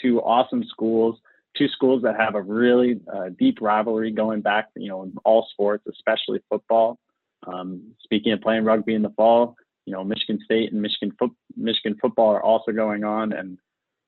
two 0.00 0.20
awesome 0.20 0.64
schools 0.68 1.18
two 1.56 1.68
schools 1.68 2.02
that 2.02 2.16
have 2.16 2.34
a 2.34 2.42
really 2.42 3.00
uh, 3.12 3.30
deep 3.38 3.58
rivalry 3.60 4.10
going 4.10 4.40
back, 4.40 4.68
you 4.76 4.88
know, 4.88 5.02
in 5.02 5.14
all 5.24 5.46
sports, 5.50 5.84
especially 5.90 6.40
football. 6.50 6.98
Um, 7.46 7.92
speaking 8.02 8.32
of 8.32 8.40
playing 8.40 8.64
rugby 8.64 8.94
in 8.94 9.02
the 9.02 9.10
fall, 9.10 9.56
you 9.86 9.92
know, 9.92 10.02
Michigan 10.02 10.40
State 10.44 10.72
and 10.72 10.80
Michigan 10.80 11.12
fo- 11.18 11.36
Michigan 11.56 11.96
football 12.00 12.30
are 12.30 12.42
also 12.42 12.72
going 12.72 13.04
on, 13.04 13.32
and 13.32 13.58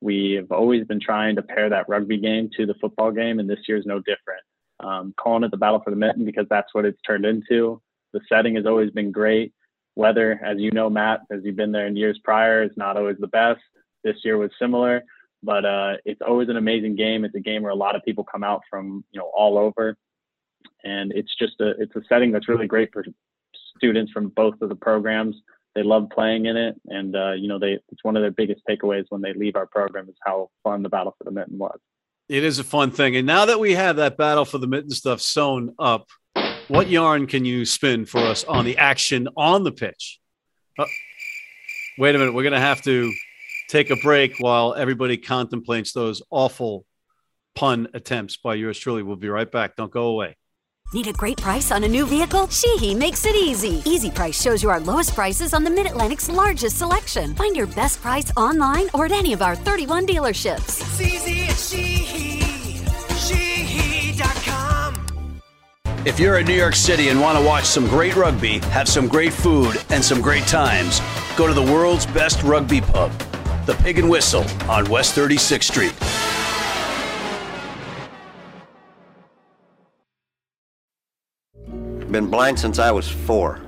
we 0.01 0.33
have 0.33 0.51
always 0.51 0.87
been 0.87 1.01
trying 1.01 1.37
to 1.37 1.43
pair 1.43 1.69
that 1.69 1.89
rugby 1.89 2.19
game 2.19 2.51
to 2.57 2.67
the 2.67 2.75
football 2.81 3.11
game, 3.11 3.39
and 3.39 3.49
this 3.49 3.61
year 3.69 3.77
is 3.77 3.87
no 3.87 3.99
different. 3.99 4.43
Um, 4.81 5.15
calling 5.19 5.45
it 5.45 5.51
the 5.51 5.57
battle 5.57 5.81
for 5.83 5.91
the 5.91 5.97
mitten 5.97 6.25
because 6.25 6.47
that's 6.51 6.75
what 6.75 6.85
it's 6.85 7.01
turned 7.03 7.25
into. 7.25 7.81
The 8.13 8.21
setting 8.29 8.57
has 8.57 8.67
always 8.67 8.91
been 8.91 9.11
great. 9.11 9.53
Weather, 9.95 10.41
as 10.45 10.59
you 10.59 10.71
know, 10.71 10.91
Matt, 10.91 11.21
as 11.31 11.41
you've 11.45 11.57
been 11.57 11.73
there 11.73 11.87
in 11.87 11.97
years 11.97 12.21
prior, 12.23 12.63
is 12.63 12.77
not 12.77 12.97
always 12.97 13.17
the 13.19 13.27
best. 13.27 13.61
This 14.05 14.17
year 14.25 14.37
was 14.37 14.51
similar 14.59 15.03
but 15.43 15.65
uh, 15.65 15.95
it's 16.05 16.21
always 16.27 16.49
an 16.49 16.57
amazing 16.57 16.97
game. 16.97 17.25
It's 17.25 17.35
a 17.35 17.41
game 17.41 17.63
where 17.63 17.73
a 17.73 17.77
lot 17.77 17.97
of 17.97 18.03
people 18.05 18.25
come 18.25 18.45
out 18.45 18.63
from 18.69 19.05
you 19.13 19.21
know 19.21 19.31
all 19.35 19.59
over, 19.59 19.97
and 20.85 21.13
it's 21.13 21.35
just 21.39 21.61
a 21.61 21.71
it's 21.81 21.95
a 21.97 22.03
setting 22.09 22.33
that's 22.33 22.49
really 22.49 22.67
great 22.67 22.91
for 22.93 23.05
students 23.77 24.13
from 24.13 24.29
both 24.29 24.61
of 24.63 24.69
the 24.69 24.75
programs 24.75 25.37
they 25.77 25.83
love 25.83 26.09
playing 26.09 26.47
in 26.47 26.57
it, 26.57 26.75
and 26.87 27.15
uh, 27.15 27.33
you 27.33 27.49
know, 27.49 27.59
they 27.59 27.79
it's 27.93 28.03
one 28.03 28.17
of 28.17 28.23
their 28.23 28.31
biggest 28.31 28.63
takeaways 28.69 29.05
when 29.11 29.21
they 29.21 29.35
leave 29.35 29.57
our 29.57 29.67
program 29.67 30.09
is 30.09 30.17
how 30.25 30.49
fun 30.65 30.83
the 30.83 30.89
battle 30.89 31.15
for 31.19 31.25
the 31.25 31.31
mitten 31.31 31.59
was. 31.59 31.79
It 32.31 32.43
is 32.43 32.59
a 32.59 32.65
fun 32.65 32.91
thing, 32.91 33.15
and 33.15 33.27
now 33.27 33.45
that 33.45 33.61
we 33.61 33.75
have 33.75 33.97
that 33.97 34.17
battle 34.17 34.47
for 34.47 34.57
the 34.57 34.67
mitten 34.67 34.91
stuff 34.91 35.21
sewn 35.21 35.75
up, 35.79 36.09
what 36.69 36.89
yarn 36.89 37.27
can 37.27 37.45
you 37.45 37.67
spin 37.67 38.07
for 38.07 38.21
us 38.21 38.43
on 38.45 38.65
the 38.65 38.79
action 38.79 39.29
on 39.37 39.65
the 39.65 39.71
pitch? 39.71 40.19
Uh, 40.79 40.87
wait 41.99 42.15
a 42.15 42.19
minute, 42.19 42.33
we're 42.33 42.49
to 42.49 42.59
have 42.59 42.81
to 42.83 43.13
take 43.69 43.91
a 43.91 43.97
break 43.97 44.37
while 44.39 44.75
everybody 44.75 45.17
contemplates 45.17 45.93
those 45.93 46.23
awful 46.31 46.85
pun 47.55 47.89
attempts 47.95 48.37
by 48.37 48.55
yours 48.55 48.79
truly. 48.79 49.03
We'll 49.03 49.17
be 49.17 49.29
right 49.29 49.51
back. 49.51 49.77
Don't 49.77 49.91
go 49.91 50.07
away. 50.07 50.37
Need 50.95 51.09
a 51.09 51.13
great 51.13 51.39
price 51.39 51.73
on 51.73 51.83
a 51.83 51.89
new 51.89 52.07
vehicle? 52.07 52.47
Sheehy 52.49 52.95
makes 52.95 53.27
it 53.27 53.35
easy. 53.35 53.83
Easy 53.85 54.09
Price 54.09 54.41
shows 54.41 54.63
you 54.63 54.71
our 54.71 54.79
lowest 54.79 55.17
prices 55.17 55.53
on 55.53 55.65
the 55.65 55.71
Mid 55.71 55.87
Atlantic's 55.87 56.31
largest 56.31 56.79
selection. 56.79 57.35
Find 57.35 57.57
your 57.57 57.67
best 57.67 58.01
price 58.01 58.31
online 58.37 58.89
or 58.95 59.07
at 59.07 59.13
any 59.13 59.33
of 59.33 59.43
our 59.43 59.57
31 59.57 60.07
dealerships. 60.07 60.81
It's 60.81 61.01
easy 61.01 61.43
at 61.43 61.57
Sheehy. 61.57 62.37
Sheehy.com. 63.17 64.95
If 66.05 66.21
you're 66.21 66.39
in 66.39 66.47
New 66.47 66.55
York 66.55 66.77
City 66.77 67.09
and 67.09 67.21
want 67.21 67.37
to 67.37 67.45
watch 67.45 67.65
some 67.65 67.89
great 67.89 68.15
rugby, 68.15 68.61
have 68.71 68.89
some 68.89 69.09
great 69.09 69.33
food, 69.33 69.83
and 69.91 70.05
some 70.05 70.23
great 70.23 70.45
times, 70.45 71.01
go 71.37 71.49
to 71.49 71.53
the 71.53 71.63
world's 71.63 72.07
best 72.07 72.45
rugby 72.45 72.81
pub, 72.81 73.11
the 73.67 73.75
Pig 73.83 73.99
and 73.99 74.09
Whistle 74.09 74.45
on 74.71 74.89
West 74.89 75.17
36th 75.17 75.65
Street. 75.65 75.93
Been 82.13 82.29
blind 82.29 82.61
since 82.61 82.79
I 82.79 82.93
was 82.93 83.09
four. 83.09 83.61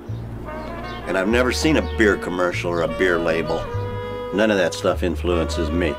And 1.05 1.17
I've 1.17 1.27
never 1.27 1.51
seen 1.51 1.75
a 1.75 1.97
beer 1.97 2.15
commercial 2.15 2.71
or 2.71 2.83
a 2.83 2.87
beer 2.87 3.19
label. 3.19 3.57
None 4.33 4.49
of 4.49 4.57
that 4.57 4.73
stuff 4.73 5.03
influences 5.03 5.69
me. 5.69 5.93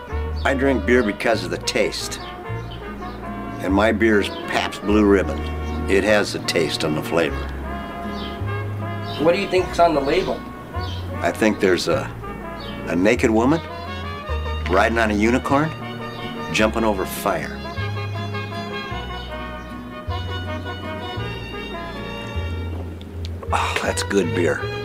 I 0.47 0.55
drink 0.55 0.87
beer 0.87 1.03
because 1.03 1.45
of 1.45 1.51
the 1.51 1.59
taste. 1.59 2.19
And 3.61 3.75
my 3.75 3.93
beer 3.93 4.23
is 4.23 4.31
Pabst 4.31 4.81
Blue 4.81 5.05
Ribbon. 5.05 5.39
It 5.91 6.05
has 6.05 6.33
the 6.33 6.39
taste 6.41 6.85
and 6.85 6.97
the 6.97 7.03
flavor. 7.03 7.37
What 9.21 9.35
do 9.35 9.41
you 9.43 9.49
think's 9.51 9.79
on 9.79 9.95
the 9.95 10.01
label? 10.01 10.41
I 11.17 11.31
think 11.33 11.61
there's 11.61 11.89
a 11.89 12.11
a 12.87 12.97
naked 12.97 13.31
woman 13.31 13.61
riding 14.71 14.99
on 14.99 15.11
a 15.11 15.15
unicorn, 15.15 15.69
jumping 16.53 16.85
over 16.85 17.05
fire. 17.05 17.57
Oh, 23.53 23.81
that's 23.83 24.05
good 24.05 24.33
beer. 24.37 24.80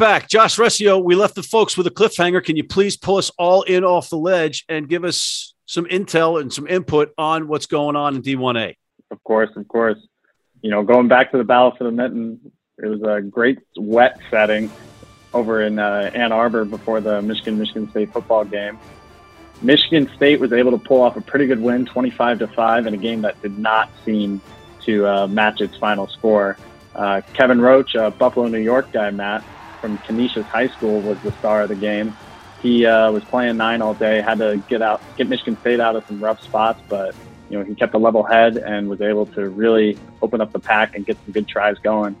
Back. 0.00 0.28
Josh 0.28 0.56
Rescio, 0.56 1.04
we 1.04 1.14
left 1.14 1.34
the 1.34 1.42
folks 1.42 1.76
with 1.76 1.86
a 1.86 1.90
cliffhanger. 1.90 2.42
Can 2.42 2.56
you 2.56 2.64
please 2.64 2.96
pull 2.96 3.18
us 3.18 3.30
all 3.38 3.60
in 3.64 3.84
off 3.84 4.08
the 4.08 4.16
ledge 4.16 4.64
and 4.66 4.88
give 4.88 5.04
us 5.04 5.54
some 5.66 5.84
intel 5.84 6.40
and 6.40 6.50
some 6.50 6.66
input 6.66 7.12
on 7.18 7.48
what's 7.48 7.66
going 7.66 7.96
on 7.96 8.16
in 8.16 8.22
D1A? 8.22 8.76
Of 9.10 9.22
course, 9.24 9.50
of 9.56 9.68
course. 9.68 9.98
You 10.62 10.70
know, 10.70 10.82
going 10.82 11.06
back 11.06 11.30
to 11.32 11.36
the 11.38 11.44
battle 11.44 11.74
for 11.76 11.84
the 11.84 11.90
mitten, 11.90 12.40
it 12.82 12.86
was 12.86 13.02
a 13.02 13.20
great 13.20 13.58
wet 13.76 14.18
setting 14.30 14.70
over 15.34 15.60
in 15.60 15.78
uh, 15.78 16.10
Ann 16.14 16.32
Arbor 16.32 16.64
before 16.64 17.02
the 17.02 17.20
Michigan 17.20 17.58
Michigan 17.58 17.90
State 17.90 18.10
football 18.10 18.46
game. 18.46 18.78
Michigan 19.60 20.10
State 20.16 20.40
was 20.40 20.54
able 20.54 20.70
to 20.70 20.78
pull 20.78 21.02
off 21.02 21.18
a 21.18 21.20
pretty 21.20 21.46
good 21.46 21.60
win, 21.60 21.84
25 21.84 22.38
to 22.38 22.48
five, 22.48 22.86
in 22.86 22.94
a 22.94 22.96
game 22.96 23.20
that 23.20 23.40
did 23.42 23.58
not 23.58 23.90
seem 24.06 24.40
to 24.80 25.06
uh, 25.06 25.26
match 25.26 25.60
its 25.60 25.76
final 25.76 26.06
score. 26.06 26.56
Uh, 26.94 27.20
Kevin 27.34 27.60
Roach, 27.60 27.94
a 27.94 28.10
Buffalo, 28.10 28.48
New 28.48 28.58
York 28.58 28.90
guy, 28.92 29.10
Matt 29.10 29.44
from 29.80 29.98
Canisius 29.98 30.46
High 30.48 30.68
School, 30.68 31.00
was 31.00 31.18
the 31.20 31.32
star 31.32 31.62
of 31.62 31.68
the 31.68 31.74
game. 31.74 32.16
He 32.60 32.84
uh, 32.84 33.10
was 33.10 33.24
playing 33.24 33.56
nine 33.56 33.80
all 33.80 33.94
day, 33.94 34.20
had 34.20 34.38
to 34.38 34.58
get 34.68 34.82
out, 34.82 35.02
get 35.16 35.28
Michigan 35.28 35.58
State 35.60 35.80
out 35.80 35.96
of 35.96 36.06
some 36.06 36.20
rough 36.20 36.40
spots, 36.42 36.80
but 36.88 37.14
you 37.48 37.58
know 37.58 37.64
he 37.64 37.74
kept 37.74 37.94
a 37.94 37.98
level 37.98 38.22
head 38.22 38.56
and 38.58 38.88
was 38.88 39.00
able 39.00 39.26
to 39.26 39.48
really 39.48 39.98
open 40.22 40.40
up 40.40 40.52
the 40.52 40.60
pack 40.60 40.94
and 40.94 41.06
get 41.06 41.16
some 41.24 41.32
good 41.32 41.48
tries 41.48 41.78
going. 41.78 42.16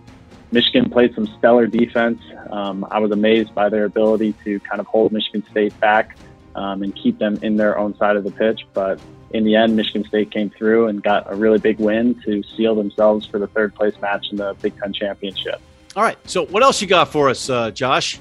Michigan 0.52 0.90
played 0.90 1.14
some 1.14 1.26
stellar 1.38 1.66
defense. 1.66 2.20
Um, 2.50 2.86
I 2.90 2.98
was 2.98 3.12
amazed 3.12 3.54
by 3.54 3.68
their 3.68 3.84
ability 3.84 4.34
to 4.44 4.58
kind 4.60 4.80
of 4.80 4.86
hold 4.86 5.12
Michigan 5.12 5.44
State 5.50 5.78
back 5.78 6.16
um, 6.54 6.82
and 6.82 6.94
keep 6.94 7.18
them 7.18 7.38
in 7.42 7.56
their 7.56 7.78
own 7.78 7.96
side 7.96 8.16
of 8.16 8.24
the 8.24 8.32
pitch. 8.32 8.66
But 8.72 9.00
in 9.30 9.44
the 9.44 9.54
end, 9.54 9.76
Michigan 9.76 10.04
State 10.04 10.30
came 10.30 10.50
through 10.50 10.88
and 10.88 11.02
got 11.02 11.30
a 11.30 11.36
really 11.36 11.58
big 11.58 11.78
win 11.78 12.20
to 12.22 12.42
seal 12.42 12.74
themselves 12.74 13.26
for 13.26 13.38
the 13.38 13.46
third 13.46 13.74
place 13.74 13.94
match 14.00 14.26
in 14.30 14.38
the 14.38 14.56
Big 14.60 14.76
Ten 14.80 14.92
championship. 14.92 15.60
All 16.00 16.06
right. 16.06 16.16
So, 16.24 16.46
what 16.46 16.62
else 16.62 16.80
you 16.80 16.88
got 16.88 17.12
for 17.12 17.28
us, 17.28 17.50
uh, 17.50 17.72
Josh, 17.72 18.18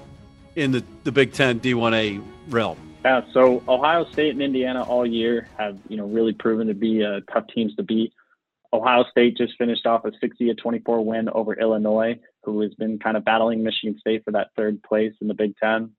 in 0.57 0.73
the, 0.73 0.83
the 1.05 1.13
Big 1.13 1.31
Ten 1.31 1.61
D1A 1.61 2.21
realm? 2.49 2.77
Yeah, 3.05 3.21
so 3.31 3.63
Ohio 3.69 4.03
State 4.11 4.31
and 4.31 4.41
Indiana 4.41 4.83
all 4.83 5.05
year 5.05 5.47
have 5.57 5.77
you 5.87 5.95
know 5.95 6.05
really 6.05 6.33
proven 6.33 6.67
to 6.67 6.73
be 6.73 7.05
uh, 7.05 7.21
tough 7.31 7.45
teams 7.55 7.73
to 7.75 7.83
beat. 7.83 8.11
Ohio 8.73 9.05
State 9.09 9.37
just 9.37 9.53
finished 9.57 9.85
off 9.85 10.03
a 10.03 10.11
60 10.19 10.47
to 10.47 10.55
24 10.55 11.05
win 11.05 11.29
over 11.29 11.53
Illinois, 11.53 12.19
who 12.43 12.59
has 12.59 12.73
been 12.73 12.99
kind 12.99 13.15
of 13.15 13.23
battling 13.23 13.63
Michigan 13.63 13.97
State 13.97 14.25
for 14.25 14.31
that 14.31 14.49
third 14.57 14.83
place 14.83 15.13
in 15.21 15.29
the 15.29 15.33
Big 15.33 15.55
Ten. 15.55 15.91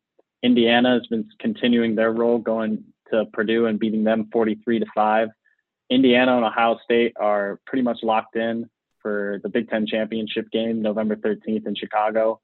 Indiana 0.43 0.99
has 0.99 1.07
been 1.07 1.31
continuing 1.39 1.95
their 1.95 2.13
role, 2.13 2.37
going 2.37 2.85
to 3.11 3.25
Purdue 3.33 3.65
and 3.65 3.79
beating 3.79 4.05
them 4.05 4.29
43 4.31 4.81
to 4.81 4.87
five. 4.95 5.29
Indiana 5.89 6.37
and 6.37 6.45
Ohio 6.45 6.79
State 6.85 7.15
are 7.19 7.59
pretty 7.65 7.81
much 7.81 8.01
locked 8.03 8.37
in 8.37 8.69
for 9.03 9.41
the 9.43 9.49
Big 9.49 9.69
Ten 9.69 9.87
championship 9.87 10.51
game, 10.51 10.83
November 10.83 11.17
13th 11.17 11.67
in 11.67 11.75
Chicago. 11.75 12.41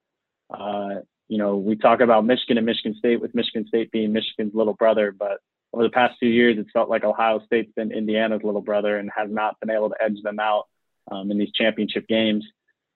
Uh, 0.51 1.01
you 1.29 1.39
know, 1.39 1.57
we 1.57 1.77
talk 1.77 2.01
about 2.01 2.25
Michigan 2.25 2.57
and 2.57 2.67
Michigan 2.67 2.95
State 2.99 3.21
with 3.21 3.35
Michigan 3.35 3.67
State 3.67 3.91
being 3.91 4.13
Michigan's 4.13 4.55
little 4.55 4.75
brother, 4.75 5.13
but 5.13 5.39
over 5.73 5.83
the 5.83 5.91
past 5.91 6.15
few 6.19 6.29
years, 6.29 6.57
it's 6.59 6.71
felt 6.73 6.89
like 6.89 7.05
Ohio 7.05 7.41
State's 7.45 7.73
been 7.73 7.93
Indiana's 7.93 8.43
little 8.43 8.63
brother 8.63 8.97
and 8.97 9.11
has 9.15 9.29
not 9.31 9.59
been 9.61 9.71
able 9.71 9.91
to 9.91 10.03
edge 10.03 10.23
them 10.23 10.39
out 10.39 10.65
um, 11.11 11.31
in 11.31 11.39
these 11.39 11.53
championship 11.53 12.07
games. 12.09 12.45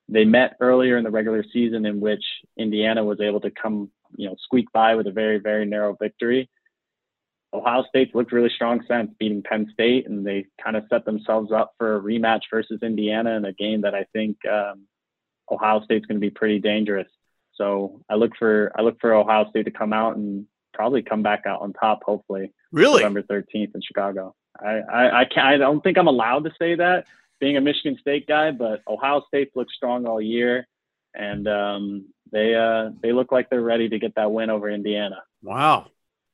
They 0.09 0.25
met 0.25 0.57
earlier 0.61 0.97
in 0.97 1.05
the 1.05 1.11
regular 1.11 1.45
season, 1.53 1.87
in 1.87 2.01
which 2.01 2.25
Indiana 2.57 3.05
was 3.05 3.21
able 3.21 3.41
to 3.41 3.51
come, 3.51 3.91
you 4.17 4.29
know, 4.29 4.37
squeak 4.43 4.73
by 4.73 4.95
with 4.95 5.07
a 5.07 5.13
very, 5.13 5.39
very 5.39 5.67
narrow 5.67 5.97
victory. 6.01 6.49
Ohio 7.53 7.85
State's 7.89 8.15
looked 8.15 8.33
really 8.33 8.51
strong 8.55 8.81
since 8.87 9.11
beating 9.19 9.43
Penn 9.43 9.69
State, 9.73 10.09
and 10.09 10.25
they 10.25 10.47
kind 10.63 10.77
of 10.77 10.85
set 10.89 11.05
themselves 11.05 11.51
up 11.51 11.73
for 11.79 11.97
a 11.97 12.01
rematch 12.01 12.43
versus 12.51 12.81
Indiana 12.83 13.33
in 13.33 13.45
a 13.45 13.53
game 13.53 13.81
that 13.81 13.95
I 13.95 14.07
think 14.13 14.37
um, 14.47 14.87
Ohio 15.51 15.83
State's 15.83 16.07
going 16.07 16.21
to 16.21 16.27
be 16.27 16.31
pretty 16.31 16.61
dangerous. 16.61 17.09
So 17.55 18.01
I 18.09 18.15
look 18.15 18.33
for 18.39 18.73
I 18.77 18.83
look 18.83 18.99
for 19.01 19.13
Ohio 19.13 19.49
State 19.51 19.65
to 19.65 19.71
come 19.71 19.93
out 19.93 20.17
and 20.17 20.47
probably 20.73 21.03
come 21.03 21.23
back 21.23 21.45
out 21.47 21.61
on 21.61 21.73
top. 21.73 22.03
Hopefully, 22.05 22.53
Really? 22.73 23.03
November 23.03 23.23
13th 23.23 23.75
in 23.75 23.83
Chicago. 23.83 24.35
I 24.59 24.81
I, 24.81 25.21
I 25.21 25.25
can't 25.25 25.47
I 25.47 25.57
don't 25.59 25.83
think 25.83 25.99
I'm 25.99 26.07
allowed 26.07 26.45
to 26.45 26.53
say 26.59 26.77
that 26.77 27.07
being 27.41 27.57
a 27.57 27.61
Michigan 27.61 27.99
State 28.01 28.27
guy, 28.29 28.53
but 28.53 28.83
Ohio 28.87 29.23
State 29.27 29.51
looks 29.57 29.75
strong 29.75 30.07
all 30.07 30.21
year, 30.21 30.69
and 31.15 31.49
um, 31.49 32.07
they 32.31 32.55
uh, 32.55 32.91
they 33.03 33.13
look 33.13 33.33
like 33.33 33.51
they're 33.51 33.61
ready 33.61 33.89
to 33.89 33.99
get 33.99 34.15
that 34.15 34.31
win 34.31 34.51
over 34.51 34.71
Indiana. 34.71 35.23
Wow. 35.43 35.89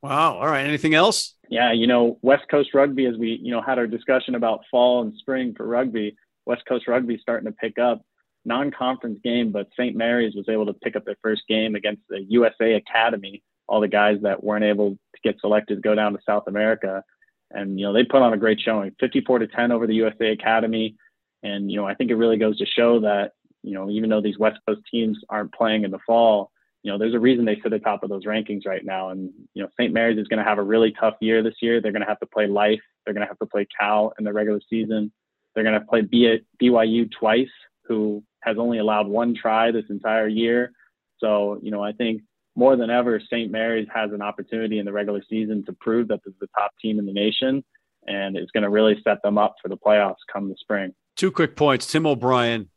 Wow. 0.06 0.36
All 0.36 0.46
right. 0.46 0.64
Anything 0.64 0.94
else? 0.94 1.34
Yeah, 1.48 1.72
you 1.72 1.86
know, 1.86 2.18
West 2.22 2.44
Coast 2.50 2.74
rugby, 2.74 3.06
as 3.06 3.16
we, 3.16 3.38
you 3.42 3.50
know, 3.50 3.60
had 3.60 3.78
our 3.78 3.86
discussion 3.86 4.34
about 4.34 4.60
fall 4.70 5.02
and 5.02 5.12
spring 5.18 5.54
for 5.56 5.66
rugby, 5.66 6.16
West 6.44 6.62
Coast 6.68 6.88
rugby 6.88 7.18
starting 7.20 7.46
to 7.46 7.52
pick 7.52 7.78
up. 7.78 8.02
Non-conference 8.44 9.18
game, 9.24 9.50
but 9.50 9.66
St. 9.72 9.96
Mary's 9.96 10.36
was 10.36 10.48
able 10.48 10.66
to 10.66 10.72
pick 10.72 10.94
up 10.94 11.04
their 11.04 11.16
first 11.20 11.42
game 11.48 11.74
against 11.74 12.02
the 12.08 12.24
USA 12.28 12.74
Academy. 12.74 13.42
All 13.68 13.80
the 13.80 13.88
guys 13.88 14.18
that 14.22 14.44
weren't 14.44 14.64
able 14.64 14.90
to 14.92 15.20
get 15.24 15.40
selected 15.40 15.82
go 15.82 15.96
down 15.96 16.12
to 16.12 16.20
South 16.24 16.44
America, 16.46 17.02
and 17.50 17.80
you 17.80 17.84
know 17.84 17.92
they 17.92 18.04
put 18.04 18.22
on 18.22 18.32
a 18.32 18.36
great 18.36 18.60
showing, 18.60 18.94
54 19.00 19.40
to 19.40 19.48
10 19.48 19.72
over 19.72 19.88
the 19.88 19.96
USA 19.96 20.30
Academy. 20.30 20.94
And 21.42 21.68
you 21.68 21.76
know 21.76 21.86
I 21.86 21.94
think 21.94 22.12
it 22.12 22.14
really 22.14 22.36
goes 22.36 22.58
to 22.58 22.66
show 22.66 23.00
that 23.00 23.32
you 23.64 23.74
know 23.74 23.90
even 23.90 24.10
though 24.10 24.20
these 24.20 24.38
West 24.38 24.60
Coast 24.68 24.82
teams 24.88 25.18
aren't 25.28 25.52
playing 25.52 25.82
in 25.82 25.90
the 25.90 25.98
fall, 26.06 26.52
you 26.86 26.92
know, 26.92 26.98
there's 26.98 27.14
a 27.14 27.18
reason 27.18 27.44
they 27.44 27.56
sit 27.56 27.64
at 27.66 27.70
the 27.72 27.78
top 27.80 28.04
of 28.04 28.10
those 28.10 28.26
rankings 28.26 28.64
right 28.64 28.84
now. 28.84 29.08
And, 29.08 29.32
you 29.54 29.62
know, 29.64 29.68
St. 29.76 29.92
Mary's 29.92 30.18
is 30.18 30.28
going 30.28 30.38
to 30.38 30.48
have 30.48 30.58
a 30.58 30.62
really 30.62 30.94
tough 31.00 31.14
year 31.20 31.42
this 31.42 31.56
year. 31.60 31.80
They're 31.80 31.90
going 31.90 32.02
to 32.02 32.08
have 32.08 32.20
to 32.20 32.26
play 32.26 32.46
Life. 32.46 32.78
They're 33.04 33.12
going 33.12 33.26
to 33.26 33.28
have 33.28 33.40
to 33.40 33.46
play 33.46 33.66
Cal 33.76 34.12
in 34.20 34.24
the 34.24 34.32
regular 34.32 34.60
season. 34.70 35.10
They're 35.52 35.64
going 35.64 35.80
to 35.80 35.84
play 35.84 36.02
BYU 36.02 37.10
twice, 37.10 37.48
who 37.88 38.22
has 38.44 38.56
only 38.56 38.78
allowed 38.78 39.08
one 39.08 39.34
try 39.34 39.72
this 39.72 39.86
entire 39.90 40.28
year. 40.28 40.70
So, 41.18 41.58
you 41.60 41.72
know, 41.72 41.82
I 41.82 41.90
think 41.90 42.22
more 42.54 42.76
than 42.76 42.88
ever, 42.88 43.18
St. 43.18 43.50
Mary's 43.50 43.88
has 43.92 44.12
an 44.12 44.22
opportunity 44.22 44.78
in 44.78 44.84
the 44.84 44.92
regular 44.92 45.24
season 45.28 45.64
to 45.64 45.72
prove 45.80 46.06
that 46.06 46.20
is 46.24 46.34
the 46.40 46.46
top 46.56 46.70
team 46.80 47.00
in 47.00 47.06
the 47.06 47.12
nation. 47.12 47.64
And 48.06 48.36
it's 48.36 48.52
going 48.52 48.62
to 48.62 48.70
really 48.70 48.96
set 49.02 49.20
them 49.24 49.38
up 49.38 49.56
for 49.60 49.68
the 49.68 49.76
playoffs 49.76 50.22
come 50.32 50.48
the 50.48 50.56
spring. 50.60 50.94
Two 51.16 51.32
quick 51.32 51.56
points. 51.56 51.90
Tim 51.90 52.06
O'Brien 52.06 52.70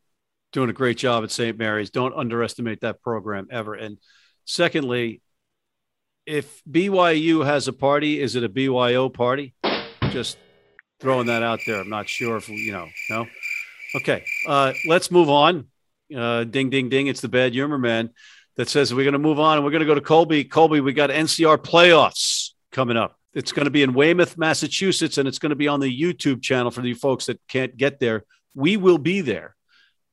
doing 0.52 0.70
a 0.70 0.72
great 0.72 0.98
job 0.98 1.24
at 1.24 1.30
St. 1.30 1.56
Mary's. 1.58 1.90
Don't 1.90 2.14
underestimate 2.14 2.80
that 2.80 3.02
program 3.02 3.48
ever. 3.50 3.74
And 3.74 3.98
secondly, 4.44 5.22
if 6.26 6.62
BYU 6.70 7.44
has 7.44 7.68
a 7.68 7.72
party, 7.72 8.20
is 8.20 8.36
it 8.36 8.44
a 8.44 8.48
BYO 8.48 9.08
party? 9.08 9.54
Just 10.10 10.38
throwing 11.00 11.26
that 11.26 11.42
out 11.42 11.60
there. 11.66 11.80
I'm 11.80 11.88
not 11.88 12.08
sure 12.08 12.36
if 12.36 12.48
you 12.48 12.72
know. 12.72 12.88
No. 13.08 13.26
Okay. 13.96 14.24
Uh, 14.46 14.72
let's 14.86 15.10
move 15.10 15.28
on. 15.28 15.66
Uh, 16.14 16.44
ding, 16.44 16.70
ding, 16.70 16.88
ding. 16.88 17.06
It's 17.06 17.20
the 17.20 17.28
bad 17.28 17.52
humor 17.52 17.78
man 17.78 18.10
that 18.56 18.68
says 18.68 18.92
we're 18.92 19.04
going 19.04 19.12
to 19.12 19.18
move 19.18 19.40
on 19.40 19.56
and 19.56 19.64
we're 19.64 19.70
going 19.70 19.80
to 19.80 19.86
go 19.86 19.94
to 19.94 20.00
Colby. 20.00 20.44
Colby, 20.44 20.80
we 20.80 20.92
got 20.92 21.10
NCR 21.10 21.58
playoffs 21.58 22.50
coming 22.72 22.96
up. 22.96 23.16
It's 23.32 23.52
going 23.52 23.66
to 23.66 23.70
be 23.70 23.82
in 23.82 23.94
Weymouth, 23.94 24.36
Massachusetts, 24.36 25.16
and 25.16 25.28
it's 25.28 25.38
going 25.38 25.50
to 25.50 25.56
be 25.56 25.68
on 25.68 25.80
the 25.80 26.00
YouTube 26.00 26.42
channel 26.42 26.70
for 26.70 26.80
the 26.80 26.94
folks 26.94 27.26
that 27.26 27.40
can't 27.48 27.76
get 27.76 28.00
there. 28.00 28.24
We 28.54 28.76
will 28.76 28.98
be 28.98 29.20
there, 29.20 29.54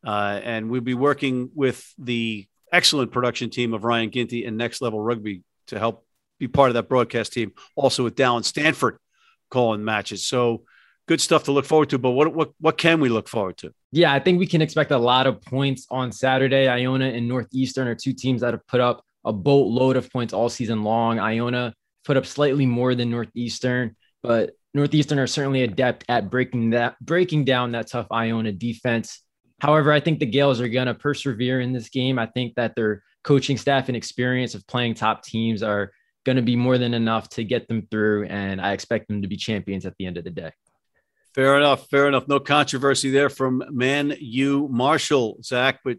uh, 0.07 0.39
and 0.41 0.69
we'll 0.69 0.79
be 0.79 0.93
working 0.93 1.51
with 1.53 1.93
the 1.97 2.47
excellent 2.71 3.11
production 3.11 3.49
team 3.49 3.73
of 3.73 3.83
Ryan 3.83 4.09
Ginty 4.09 4.45
and 4.45 4.57
Next 4.57 4.81
Level 4.81 5.01
Rugby 5.01 5.43
to 5.67 5.77
help 5.77 6.05
be 6.39 6.47
part 6.47 6.69
of 6.69 6.75
that 6.75 6.87
broadcast 6.87 7.33
team. 7.33 7.51
Also 7.75 8.05
with 8.05 8.15
Dallin 8.15 8.45
Stanford 8.45 8.99
calling 9.51 9.83
matches. 9.83 10.25
So 10.25 10.63
good 11.09 11.19
stuff 11.19 11.43
to 11.43 11.51
look 11.51 11.65
forward 11.65 11.89
to. 11.89 11.97
But 11.97 12.11
what 12.11 12.33
what 12.33 12.51
what 12.61 12.77
can 12.77 13.01
we 13.01 13.09
look 13.09 13.27
forward 13.27 13.57
to? 13.57 13.73
Yeah, 13.91 14.13
I 14.13 14.19
think 14.19 14.39
we 14.39 14.47
can 14.47 14.61
expect 14.61 14.91
a 14.91 14.97
lot 14.97 15.27
of 15.27 15.41
points 15.41 15.87
on 15.91 16.13
Saturday. 16.13 16.69
Iona 16.69 17.07
and 17.07 17.27
Northeastern 17.27 17.87
are 17.89 17.95
two 17.95 18.13
teams 18.13 18.41
that 18.41 18.53
have 18.53 18.65
put 18.67 18.79
up 18.79 19.03
a 19.25 19.33
boatload 19.33 19.97
of 19.97 20.09
points 20.09 20.33
all 20.33 20.47
season 20.47 20.83
long. 20.83 21.19
Iona 21.19 21.73
put 22.05 22.15
up 22.15 22.25
slightly 22.25 22.65
more 22.65 22.95
than 22.95 23.11
Northeastern, 23.11 23.97
but 24.23 24.51
Northeastern 24.73 25.19
are 25.19 25.27
certainly 25.27 25.63
adept 25.63 26.05
at 26.07 26.29
breaking 26.29 26.69
that 26.69 26.95
breaking 27.01 27.43
down 27.43 27.73
that 27.73 27.87
tough 27.87 28.07
Iona 28.09 28.53
defense. 28.53 29.21
However, 29.59 29.91
I 29.91 29.99
think 29.99 30.19
the 30.19 30.25
Gales 30.25 30.61
are 30.61 30.67
going 30.67 30.87
to 30.87 30.93
persevere 30.93 31.61
in 31.61 31.73
this 31.73 31.89
game. 31.89 32.19
I 32.19 32.27
think 32.27 32.55
that 32.55 32.75
their 32.75 33.03
coaching 33.23 33.57
staff 33.57 33.87
and 33.87 33.97
experience 33.97 34.55
of 34.55 34.65
playing 34.67 34.93
top 34.93 35.23
teams 35.23 35.63
are 35.63 35.91
going 36.25 36.35
to 36.35 36.41
be 36.41 36.55
more 36.55 36.77
than 36.77 36.93
enough 36.93 37.29
to 37.29 37.43
get 37.43 37.67
them 37.67 37.87
through, 37.89 38.25
and 38.25 38.61
I 38.61 38.73
expect 38.73 39.07
them 39.07 39.21
to 39.21 39.27
be 39.27 39.37
champions 39.37 39.85
at 39.85 39.95
the 39.97 40.05
end 40.05 40.17
of 40.17 40.23
the 40.23 40.29
day. 40.29 40.51
Fair 41.33 41.57
enough. 41.57 41.87
Fair 41.89 42.07
enough. 42.07 42.27
No 42.27 42.39
controversy 42.39 43.11
there 43.11 43.29
from 43.29 43.63
Man 43.69 44.13
U 44.19 44.67
Marshall, 44.71 45.37
Zach. 45.43 45.79
But 45.83 45.97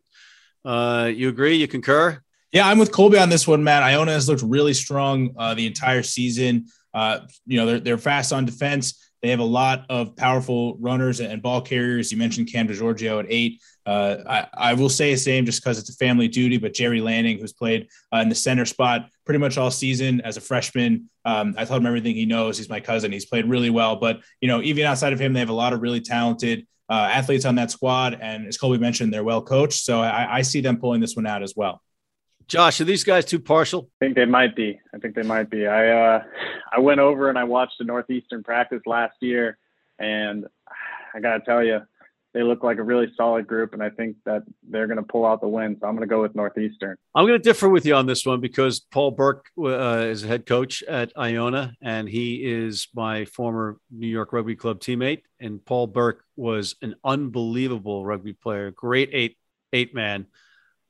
uh, 0.65 1.11
you 1.15 1.29
agree? 1.29 1.57
You 1.57 1.69
concur? 1.69 2.21
Yeah, 2.53 2.67
I'm 2.67 2.79
with 2.79 2.93
Colby 2.93 3.19
on 3.19 3.29
this 3.29 3.47
one, 3.47 3.63
Matt. 3.63 3.83
Iona 3.83 4.13
has 4.13 4.29
looked 4.29 4.43
really 4.43 4.75
strong 4.75 5.35
uh, 5.39 5.55
the 5.55 5.67
entire 5.67 6.03
season. 6.03 6.67
Uh, 6.93 7.21
you 7.47 7.59
know, 7.59 7.67
they're, 7.67 7.81
they're 7.81 7.99
fast 7.99 8.33
on 8.33 8.47
defense. 8.47 9.08
They 9.23 9.31
have 9.31 9.41
a 9.41 9.45
lot 9.45 9.85
of 9.89 10.17
powerful 10.17 10.77
runners 10.79 11.21
and 11.21 11.43
ball 11.43 11.61
carriers. 11.61 12.13
You 12.13 12.19
mentioned 12.19 12.51
Cam 12.53 12.69
DeGiorgio 12.69 13.21
at 13.21 13.27
eight. 13.29 13.61
Uh, 13.85 14.19
I, 14.29 14.71
I, 14.71 14.75
will 14.75 14.91
say 14.91 15.11
his 15.11 15.27
name 15.27 15.47
just 15.47 15.63
because 15.63 15.79
it's 15.79 15.89
a 15.89 15.95
family 15.95 16.29
duty, 16.29 16.59
but 16.59 16.75
Jerry 16.75 17.01
Lanning, 17.01 17.39
who's 17.39 17.55
played 17.55 17.89
uh, 18.13 18.19
in 18.19 18.29
the 18.29 18.35
center 18.35 18.67
spot 18.67 19.09
pretty 19.25 19.39
much 19.39 19.57
all 19.57 19.71
season 19.71 20.21
as 20.21 20.37
a 20.37 20.43
freshman. 20.43 21.09
Um, 21.25 21.55
I 21.57 21.65
told 21.65 21.81
him 21.81 21.87
everything 21.87 22.15
he 22.15 22.27
knows. 22.27 22.59
He's 22.59 22.69
my 22.69 22.81
cousin. 22.81 23.13
He's 23.13 23.25
played 23.25 23.47
really 23.47 23.71
well. 23.71 23.97
But, 23.97 24.21
you 24.41 24.49
know, 24.49 24.61
even 24.61 24.85
outside 24.85 25.15
of 25.15 25.19
him, 25.19 25.33
they 25.33 25.41
have 25.41 25.49
a 25.49 25.55
lot 25.55 25.73
of 25.73 25.81
really 25.81 26.03
talented 26.03 26.67
uh, 26.91 27.09
athletes 27.11 27.45
on 27.45 27.55
that 27.57 27.71
squad. 27.71 28.19
And 28.21 28.47
as 28.47 28.59
Colby 28.59 28.79
mentioned, 28.79 29.13
they're 29.13 29.25
well 29.25 29.43
coached. 29.43 29.85
So 29.85 30.01
I, 30.01 30.39
I 30.39 30.43
see 30.43 30.61
them 30.61 30.79
pulling 30.79 31.01
this 31.01 31.17
one 31.17 31.27
out 31.27 31.43
as 31.43 31.55
well. 31.57 31.83
Josh, 32.49 32.81
are 32.81 32.85
these 32.85 33.05
guys 33.05 33.27
too 33.27 33.39
partial? 33.39 33.91
I 34.01 34.07
think 34.07 34.17
they 34.17 34.25
might 34.25 34.57
be. 34.57 34.81
I 34.95 34.99
think 34.99 35.15
they 35.15 35.23
might 35.23 35.51
be. 35.51 35.67
I 35.67 36.17
uh, 36.17 36.23
I 36.73 36.81
went 36.81 36.99
over 36.99 37.29
and 37.29 37.39
I 37.39 37.45
watched 37.45 37.75
the 37.79 37.85
Northeastern 37.85 38.43
practice 38.43 38.81
last 38.87 39.17
year, 39.21 39.59
and 39.99 40.47
I 41.15 41.21
got 41.21 41.35
to 41.39 41.45
tell 41.45 41.63
you, 41.63 41.81
they 42.33 42.43
look 42.43 42.63
like 42.63 42.79
a 42.79 42.83
really 42.83 43.13
solid 43.19 43.47
group, 43.47 43.75
and 43.75 43.83
I 43.83 43.91
think 43.91 44.17
that 44.25 44.45
they're 44.67 44.87
going 44.87 44.99
to 44.99 45.03
pull 45.03 45.27
out 45.27 45.43
the 45.43 45.49
win. 45.49 45.77
So 45.79 45.87
I'm 45.87 45.95
going 45.95 46.09
to 46.09 46.13
go 46.13 46.23
with 46.23 46.35
Northeastern. 46.35 46.97
I'm 47.15 47.27
going 47.27 47.39
to 47.39 47.43
differ 47.43 47.69
with 47.69 47.85
you 47.85 47.95
on 47.95 48.07
this 48.07 48.25
one 48.25 48.41
because 48.41 48.81
Paul 48.81 49.11
Burke 49.11 49.45
uh, 49.59 50.07
is 50.09 50.25
a 50.25 50.27
head 50.27 50.47
coach 50.47 50.83
at 50.85 51.13
Iona, 51.19 51.75
and 51.83 52.09
he 52.09 52.37
is 52.37 52.89
my 52.95 53.27
former 53.27 53.77
New 53.91 54.07
York 54.07 54.33
Rugby 54.33 54.57
Club 54.57 54.81
teammate. 54.81 55.23
And 55.39 55.63
Paul 55.63 55.87
Burke 55.87 56.25
was 56.35 56.77
an 56.81 56.95
unbelievable 57.05 58.07
rugby 58.07 58.33
player, 58.33 58.71
great 58.71 59.11
eight 59.13 59.37
eight 59.75 59.95
man. 59.95 60.27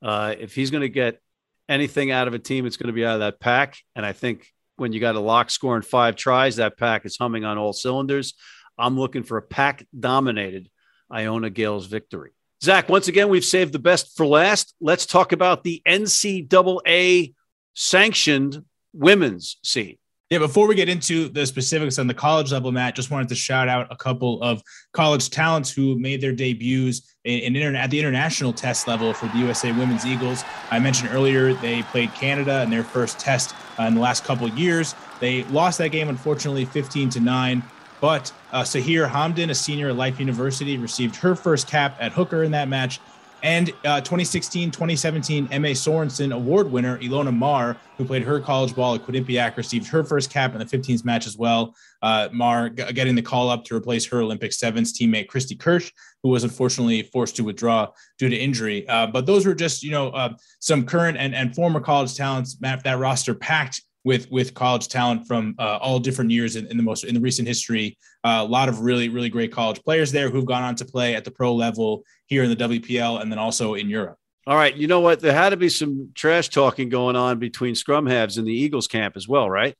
Uh, 0.01 0.35
if 0.39 0.55
he's 0.55 0.71
going 0.71 0.81
to 0.81 0.89
get 0.89 1.21
anything 1.69 2.11
out 2.11 2.27
of 2.27 2.33
a 2.33 2.39
team, 2.39 2.65
it's 2.65 2.77
going 2.77 2.87
to 2.87 2.93
be 2.93 3.05
out 3.05 3.13
of 3.13 3.19
that 3.21 3.39
pack. 3.39 3.77
And 3.95 4.05
I 4.05 4.11
think 4.11 4.47
when 4.75 4.91
you 4.91 4.99
got 4.99 5.15
a 5.15 5.19
lock 5.19 5.49
scoring 5.49 5.83
five 5.83 6.15
tries, 6.15 6.57
that 6.57 6.77
pack 6.77 7.05
is 7.05 7.17
humming 7.17 7.45
on 7.45 7.57
all 7.57 7.71
cylinders. 7.71 8.33
I'm 8.77 8.97
looking 8.97 9.23
for 9.23 9.37
a 9.37 9.41
pack 9.41 9.85
dominated 9.97 10.69
Iona 11.11 11.49
Gales 11.49 11.87
victory. 11.87 12.31
Zach, 12.61 12.89
once 12.89 13.07
again, 13.07 13.29
we've 13.29 13.45
saved 13.45 13.71
the 13.71 13.79
best 13.79 14.17
for 14.17 14.25
last. 14.25 14.73
Let's 14.81 15.05
talk 15.05 15.31
about 15.31 15.63
the 15.63 15.81
NCAA 15.87 17.33
sanctioned 17.73 18.65
women's 18.91 19.57
scene. 19.63 19.97
Yeah, 20.29 20.37
before 20.37 20.67
we 20.67 20.75
get 20.75 20.89
into 20.89 21.27
the 21.29 21.43
specifics 21.47 21.97
on 21.97 22.05
the 22.05 22.13
college 22.13 22.51
level, 22.51 22.71
Matt, 22.71 22.95
just 22.95 23.09
wanted 23.09 23.29
to 23.29 23.35
shout 23.35 23.67
out 23.67 23.87
a 23.89 23.95
couple 23.95 24.39
of 24.43 24.61
college 24.93 25.31
talents 25.31 25.71
who 25.71 25.97
made 25.97 26.21
their 26.21 26.33
debuts 26.33 27.15
in, 27.23 27.55
in, 27.55 27.75
at 27.75 27.89
the 27.89 27.99
international 27.99 28.53
test 28.53 28.87
level 28.87 29.11
for 29.11 29.25
the 29.29 29.39
USA 29.39 29.71
Women's 29.71 30.05
Eagles. 30.05 30.43
I 30.69 30.77
mentioned 30.77 31.09
earlier 31.13 31.55
they 31.55 31.81
played 31.81 32.13
Canada 32.13 32.61
in 32.61 32.69
their 32.69 32.83
first 32.83 33.17
test 33.17 33.55
uh, 33.79 33.83
in 33.85 33.95
the 33.95 34.01
last 34.01 34.23
couple 34.23 34.45
of 34.45 34.55
years. 34.55 34.93
They 35.19 35.45
lost 35.45 35.79
that 35.79 35.89
game, 35.89 36.09
unfortunately, 36.09 36.65
15 36.65 37.09
to 37.09 37.19
9. 37.19 37.63
But 37.99 38.31
uh, 38.51 38.61
Sahir 38.61 39.09
Hamdan, 39.09 39.49
a 39.49 39.55
senior 39.55 39.89
at 39.89 39.95
Life 39.95 40.19
University, 40.19 40.77
received 40.77 41.15
her 41.15 41.33
first 41.33 41.67
cap 41.67 41.97
at 41.99 42.11
hooker 42.11 42.43
in 42.43 42.51
that 42.51 42.67
match. 42.67 42.99
And 43.43 43.69
uh, 43.85 44.01
2016 44.01 44.71
2017 44.71 45.47
M.A. 45.51 45.71
Sorensen 45.71 46.33
Award 46.33 46.71
winner 46.71 46.97
Ilona 46.99 47.35
Maher, 47.35 47.77
who 47.97 48.05
played 48.05 48.23
her 48.23 48.39
college 48.39 48.75
ball 48.75 48.95
at 48.95 49.05
Quinnipiac, 49.05 49.55
received 49.57 49.87
her 49.87 50.03
first 50.03 50.29
cap 50.29 50.53
in 50.53 50.59
the 50.59 50.65
15s 50.65 51.05
match 51.05 51.25
as 51.25 51.37
well. 51.37 51.75
Uh, 52.01 52.29
Maher 52.31 52.69
g- 52.69 52.91
getting 52.93 53.15
the 53.15 53.21
call 53.21 53.49
up 53.49 53.63
to 53.65 53.75
replace 53.75 54.05
her 54.07 54.21
Olympic 54.21 54.53
sevens 54.53 54.97
teammate 54.97 55.27
Kristi 55.27 55.57
Kirshe, 55.57 55.91
who 56.23 56.29
was 56.29 56.43
unfortunately 56.43 57.03
forced 57.03 57.35
to 57.37 57.43
withdraw 57.43 57.87
due 58.17 58.29
to 58.29 58.35
injury. 58.35 58.87
Uh, 58.87 59.07
but 59.07 59.25
those 59.25 59.45
were 59.45 59.55
just, 59.55 59.83
you 59.83 59.91
know, 59.91 60.09
uh, 60.09 60.33
some 60.59 60.85
current 60.85 61.17
and, 61.17 61.33
and 61.33 61.55
former 61.55 61.79
college 61.79 62.15
talents. 62.15 62.59
Matt, 62.59 62.83
that 62.83 62.99
roster 62.99 63.33
packed 63.33 63.81
with 64.03 64.29
with 64.31 64.53
college 64.53 64.87
talent 64.87 65.27
from 65.27 65.55
uh, 65.59 65.77
all 65.81 65.99
different 65.99 66.31
years 66.31 66.55
in, 66.55 66.65
in, 66.67 66.77
the 66.77 66.83
most 66.83 67.03
in 67.03 67.13
the 67.13 67.21
recent 67.21 67.47
history. 67.47 67.97
Uh, 68.23 68.39
a 68.41 68.45
lot 68.45 68.69
of 68.69 68.81
really 68.81 69.09
really 69.09 69.29
great 69.29 69.51
college 69.51 69.81
players 69.83 70.11
there 70.11 70.29
who've 70.29 70.45
gone 70.45 70.63
on 70.63 70.75
to 70.75 70.85
play 70.85 71.15
at 71.15 71.25
the 71.25 71.31
pro 71.31 71.53
level 71.53 72.03
here 72.27 72.43
in 72.43 72.49
the 72.49 72.55
WPL 72.55 73.21
and 73.21 73.31
then 73.31 73.39
also 73.39 73.73
in 73.73 73.89
Europe. 73.89 74.17
All 74.47 74.55
right, 74.55 74.75
you 74.75 74.87
know 74.87 74.99
what? 74.99 75.19
There 75.19 75.33
had 75.33 75.49
to 75.49 75.57
be 75.57 75.69
some 75.69 76.11
trash 76.15 76.49
talking 76.49 76.89
going 76.89 77.15
on 77.15 77.39
between 77.39 77.75
scrum 77.75 78.05
halves 78.05 78.37
in 78.37 78.45
the 78.45 78.53
Eagles 78.53 78.87
camp 78.87 79.15
as 79.15 79.27
well, 79.27 79.49
right? 79.49 79.75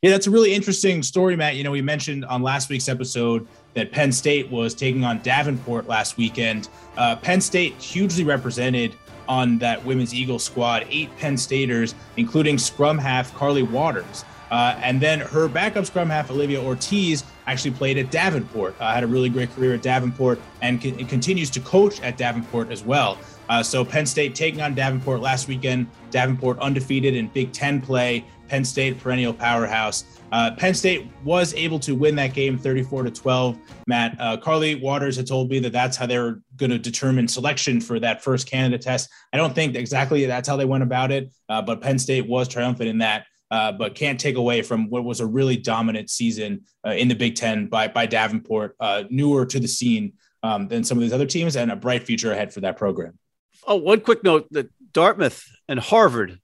Yeah, 0.00 0.10
that's 0.10 0.28
a 0.28 0.30
really 0.30 0.54
interesting 0.54 1.02
story, 1.02 1.34
Matt. 1.34 1.56
You 1.56 1.64
know, 1.64 1.72
we 1.72 1.82
mentioned 1.82 2.24
on 2.24 2.40
last 2.40 2.68
week's 2.68 2.88
episode 2.88 3.48
that 3.78 3.92
Penn 3.92 4.10
State 4.10 4.50
was 4.50 4.74
taking 4.74 5.04
on 5.04 5.20
Davenport 5.22 5.86
last 5.86 6.16
weekend. 6.16 6.68
Uh, 6.96 7.14
Penn 7.16 7.40
State 7.40 7.74
hugely 7.74 8.24
represented 8.24 8.94
on 9.28 9.58
that 9.58 9.84
women's 9.84 10.12
Eagle 10.12 10.38
squad, 10.38 10.86
eight 10.90 11.14
Penn 11.18 11.36
Staters, 11.36 11.94
including 12.16 12.58
scrum 12.58 12.98
half 12.98 13.32
Carly 13.34 13.62
Waters. 13.62 14.24
Uh, 14.50 14.78
and 14.82 15.00
then 15.00 15.20
her 15.20 15.46
backup 15.46 15.84
scrum 15.86 16.08
half, 16.08 16.30
Olivia 16.30 16.60
Ortiz, 16.60 17.22
actually 17.46 17.70
played 17.70 17.98
at 17.98 18.10
Davenport, 18.10 18.74
uh, 18.80 18.92
had 18.92 19.04
a 19.04 19.06
really 19.06 19.28
great 19.28 19.54
career 19.54 19.74
at 19.74 19.82
Davenport, 19.82 20.40
and 20.62 20.80
con- 20.82 20.96
continues 21.06 21.50
to 21.50 21.60
coach 21.60 22.00
at 22.00 22.16
Davenport 22.16 22.72
as 22.72 22.82
well. 22.82 23.18
Uh, 23.48 23.62
so 23.62 23.84
Penn 23.84 24.06
State 24.06 24.34
taking 24.34 24.60
on 24.60 24.74
Davenport 24.74 25.20
last 25.20 25.48
weekend. 25.48 25.86
Davenport 26.10 26.58
undefeated 26.58 27.14
in 27.14 27.28
Big 27.28 27.52
Ten 27.52 27.80
play. 27.80 28.24
Penn 28.48 28.64
State 28.64 28.98
perennial 28.98 29.32
powerhouse. 29.32 30.04
Uh, 30.32 30.50
Penn 30.56 30.74
State 30.74 31.08
was 31.24 31.54
able 31.54 31.78
to 31.80 31.94
win 31.94 32.14
that 32.16 32.34
game 32.34 32.58
34 32.58 33.04
to 33.04 33.10
12. 33.10 33.58
Matt 33.86 34.16
uh, 34.20 34.36
Carly 34.36 34.74
Waters 34.74 35.16
had 35.16 35.26
told 35.26 35.50
me 35.50 35.58
that 35.60 35.72
that's 35.72 35.96
how 35.96 36.06
they 36.06 36.18
were 36.18 36.42
going 36.56 36.70
to 36.70 36.78
determine 36.78 37.28
selection 37.28 37.80
for 37.80 37.98
that 38.00 38.22
first 38.22 38.48
Canada 38.48 38.78
test. 38.78 39.08
I 39.32 39.36
don't 39.36 39.54
think 39.54 39.74
exactly 39.74 40.26
that's 40.26 40.48
how 40.48 40.56
they 40.56 40.64
went 40.64 40.82
about 40.82 41.10
it, 41.10 41.32
uh, 41.48 41.62
but 41.62 41.80
Penn 41.80 41.98
State 41.98 42.26
was 42.26 42.48
triumphant 42.48 42.88
in 42.88 42.98
that. 42.98 43.26
Uh, 43.50 43.72
but 43.72 43.94
can't 43.94 44.20
take 44.20 44.36
away 44.36 44.60
from 44.60 44.90
what 44.90 45.04
was 45.04 45.20
a 45.20 45.26
really 45.26 45.56
dominant 45.56 46.10
season 46.10 46.60
uh, 46.86 46.90
in 46.90 47.08
the 47.08 47.14
Big 47.14 47.34
Ten 47.34 47.66
by 47.66 47.88
by 47.88 48.04
Davenport, 48.04 48.76
uh, 48.78 49.04
newer 49.08 49.46
to 49.46 49.58
the 49.58 49.66
scene 49.66 50.12
um, 50.42 50.68
than 50.68 50.84
some 50.84 50.98
of 50.98 51.02
these 51.02 51.14
other 51.14 51.24
teams, 51.24 51.56
and 51.56 51.72
a 51.72 51.76
bright 51.76 52.02
future 52.02 52.30
ahead 52.30 52.52
for 52.52 52.60
that 52.60 52.76
program. 52.76 53.18
Oh, 53.66 53.76
one 53.76 54.02
quick 54.02 54.22
note: 54.22 54.48
that 54.50 54.68
Dartmouth 54.92 55.46
and 55.66 55.80
Harvard 55.80 56.38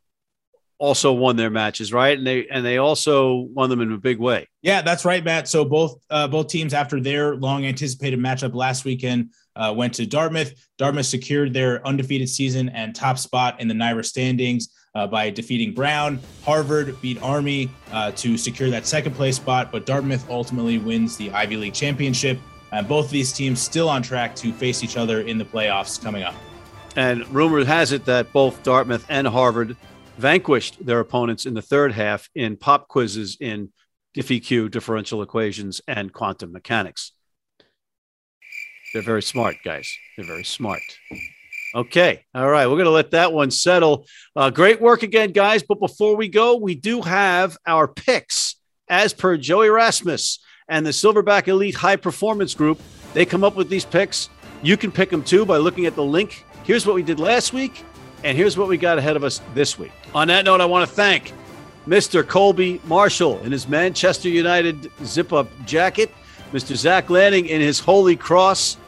also 0.85 1.13
won 1.13 1.37
their 1.37 1.49
matches, 1.49 1.95
right? 1.95 2.17
And 2.17 2.27
they 2.27 2.47
and 2.49 2.65
they 2.65 2.77
also 2.77 3.49
won 3.55 3.71
them 3.71 3.81
in 3.81 3.91
a 3.91 3.97
big 3.97 4.19
way. 4.19 4.47
Yeah, 4.61 4.83
that's 4.83 5.07
right, 5.07 5.25
Matt. 5.25 5.49
So 5.49 5.65
both 5.65 5.99
uh, 6.11 6.29
both 6.29 6.49
teams, 6.49 6.75
after 6.75 7.01
their 7.01 7.37
long 7.37 7.65
anticipated 7.65 8.21
matchup 8.21 8.55
last 8.55 8.85
weekend, 8.85 9.31
uh, 9.57 9.73
went 9.75 9.95
to 9.95 10.05
Dartmouth. 10.05 10.53
Dartmouth 10.77 11.07
secured 11.07 11.55
their 11.55 11.85
undefeated 11.87 12.29
season 12.29 12.69
and 12.69 12.95
top 12.95 13.19
spot 13.19 13.61
in 13.61 13.69
the 13.69 13.75
NIRA 13.75 14.05
standings. 14.05 14.69
Uh, 14.97 15.09
by 15.09 15.29
defeating 15.29 15.75
Brown. 15.75 16.21
Harvard 16.45 16.97
beat 17.03 17.21
Army 17.21 17.69
uh, 17.91 18.13
to 18.13 18.39
secure 18.39 18.71
that 18.71 18.87
second 18.87 19.13
place 19.17 19.35
spot, 19.35 19.73
but 19.73 19.87
Dartmouth 19.87 20.31
ultimately 20.31 20.79
wins 20.79 21.17
the 21.17 21.33
Ivy 21.33 21.57
League 21.57 21.75
championship. 21.75 22.39
And 22.71 22.87
both 22.87 23.07
of 23.07 23.11
these 23.11 23.33
teams 23.33 23.61
still 23.61 23.89
on 23.89 24.03
track 24.03 24.37
to 24.37 24.53
face 24.53 24.85
each 24.85 24.97
other 24.97 25.23
in 25.23 25.37
the 25.37 25.45
playoffs 25.45 26.01
coming 26.01 26.23
up. 26.23 26.37
And 26.95 27.27
rumor 27.35 27.65
has 27.65 27.91
it 27.91 28.05
that 28.05 28.33
both 28.33 28.63
Dartmouth 28.63 29.05
and 29.09 29.27
Harvard 29.27 29.77
vanquished 30.17 30.85
their 30.85 31.01
opponents 31.01 31.47
in 31.47 31.55
the 31.55 31.63
third 31.63 31.93
half 31.93 32.29
in 32.35 32.57
pop 32.57 32.89
quizzes 32.89 33.37
in 33.41 33.73
DiffEq, 34.17 34.71
differential 34.71 35.23
equations, 35.23 35.81
and 35.89 36.13
quantum 36.13 36.53
mechanics. 36.53 37.13
They're 38.93 39.03
very 39.03 39.23
smart, 39.23 39.57
guys. 39.65 39.93
They're 40.17 40.27
very 40.27 40.45
smart. 40.45 40.83
Okay. 41.75 42.25
All 42.33 42.49
right. 42.49 42.67
We're 42.67 42.77
going 42.77 42.85
to 42.85 42.91
let 42.91 43.11
that 43.11 43.33
one 43.33 43.51
settle. 43.51 44.07
Uh, 44.37 44.51
great 44.51 44.81
work 44.81 45.03
again, 45.03 45.33
guys. 45.33 45.65
But 45.65 45.81
before 45.81 46.15
we 46.15 46.29
go, 46.29 46.55
we 46.57 46.77
do 46.77 47.03
have 47.03 47.59
our 47.67 47.89
picks 47.89 48.55
as 48.89 49.13
per 49.13 49.37
Joey 49.37 49.69
Rasmus 49.69 50.39
and 50.69 50.87
the 50.87 50.91
Silverback 50.91 51.49
Elite 51.49 51.75
High 51.75 51.97
Performance 51.97 52.55
Group. 52.55 52.81
They 53.13 53.27
come 53.27 53.43
up 53.43 53.57
with 53.57 53.69
these 53.69 53.85
picks. 53.85 54.29
You 54.63 54.77
can 54.77 54.93
pick 54.93 55.11
them 55.11 55.25
too 55.25 55.45
by 55.45 55.57
looking 55.57 55.87
at 55.87 55.97
the 55.97 56.05
link. 56.05 56.45
Here's 56.63 56.87
what 56.87 56.95
we 56.95 57.03
did 57.03 57.19
last 57.19 57.53
week, 57.53 57.85
and 58.25 58.37
here's 58.37 58.57
what 58.57 58.69
we 58.69 58.77
got 58.77 58.99
ahead 58.99 59.17
of 59.17 59.23
us 59.23 59.41
this 59.55 59.79
week. 59.79 59.93
On 60.15 60.27
that 60.29 60.45
note, 60.45 60.61
I 60.61 60.65
want 60.65 60.89
to 60.89 60.95
thank 60.95 61.33
Mr. 61.87 62.27
Colby 62.27 62.81
Marshall 62.85 63.39
in 63.41 63.53
his 63.53 63.69
Manchester 63.69 64.29
United 64.29 64.91
zip 65.05 65.33
up 65.33 65.49
jacket, 65.67 66.11
Mr. 66.53 66.75
Zach 66.75 67.11
Lanning 67.11 67.47
in 67.47 67.61
his 67.61 67.79
Holy 67.79 68.17
Cross 68.17 68.79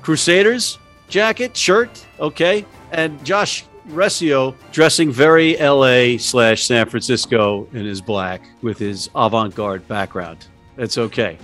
Crusaders 0.00 0.78
jacket, 1.08 1.56
shirt, 1.56 2.04
okay, 2.18 2.64
and 2.90 3.22
Josh 3.24 3.64
Rescio 3.88 4.54
dressing 4.72 5.12
very 5.12 5.56
LA 5.58 6.16
slash 6.16 6.64
San 6.64 6.88
Francisco 6.88 7.68
in 7.72 7.84
his 7.84 8.00
black 8.00 8.42
with 8.62 8.78
his 8.78 9.10
avant 9.14 9.54
garde 9.54 9.86
background. 9.86 10.46
It's 10.78 10.96
okay. 10.96 11.36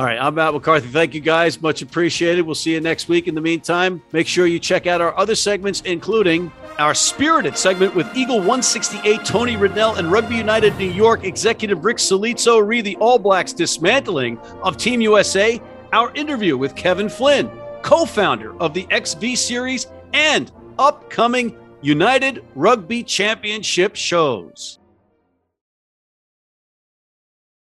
All 0.00 0.06
right, 0.06 0.18
I'm 0.18 0.36
Matt 0.36 0.54
McCarthy. 0.54 0.88
Thank 0.88 1.12
you 1.12 1.20
guys. 1.20 1.60
Much 1.60 1.82
appreciated. 1.82 2.40
We'll 2.40 2.54
see 2.54 2.72
you 2.72 2.80
next 2.80 3.10
week. 3.10 3.28
In 3.28 3.34
the 3.34 3.40
meantime, 3.42 4.00
make 4.12 4.26
sure 4.26 4.46
you 4.46 4.58
check 4.58 4.86
out 4.86 5.02
our 5.02 5.14
other 5.18 5.34
segments, 5.34 5.82
including 5.82 6.50
our 6.78 6.94
spirited 6.94 7.58
segment 7.58 7.94
with 7.94 8.06
Eagle 8.16 8.38
168 8.38 9.26
Tony 9.26 9.58
Riddell 9.58 9.96
and 9.96 10.10
Rugby 10.10 10.36
United 10.36 10.74
New 10.78 10.90
York 10.90 11.24
executive 11.24 11.84
Rick 11.84 11.98
Solizzo 11.98 12.66
re 12.66 12.80
the 12.80 12.96
All 12.96 13.18
Blacks 13.18 13.52
dismantling 13.52 14.38
of 14.62 14.78
Team 14.78 15.02
USA, 15.02 15.60
our 15.92 16.10
interview 16.14 16.56
with 16.56 16.74
Kevin 16.74 17.10
Flynn, 17.10 17.50
co 17.82 18.06
founder 18.06 18.58
of 18.58 18.72
the 18.72 18.86
XV 18.90 19.38
series, 19.38 19.86
and 20.14 20.50
upcoming 20.78 21.54
United 21.82 22.42
Rugby 22.54 23.02
Championship 23.02 23.96
shows. 23.96 24.79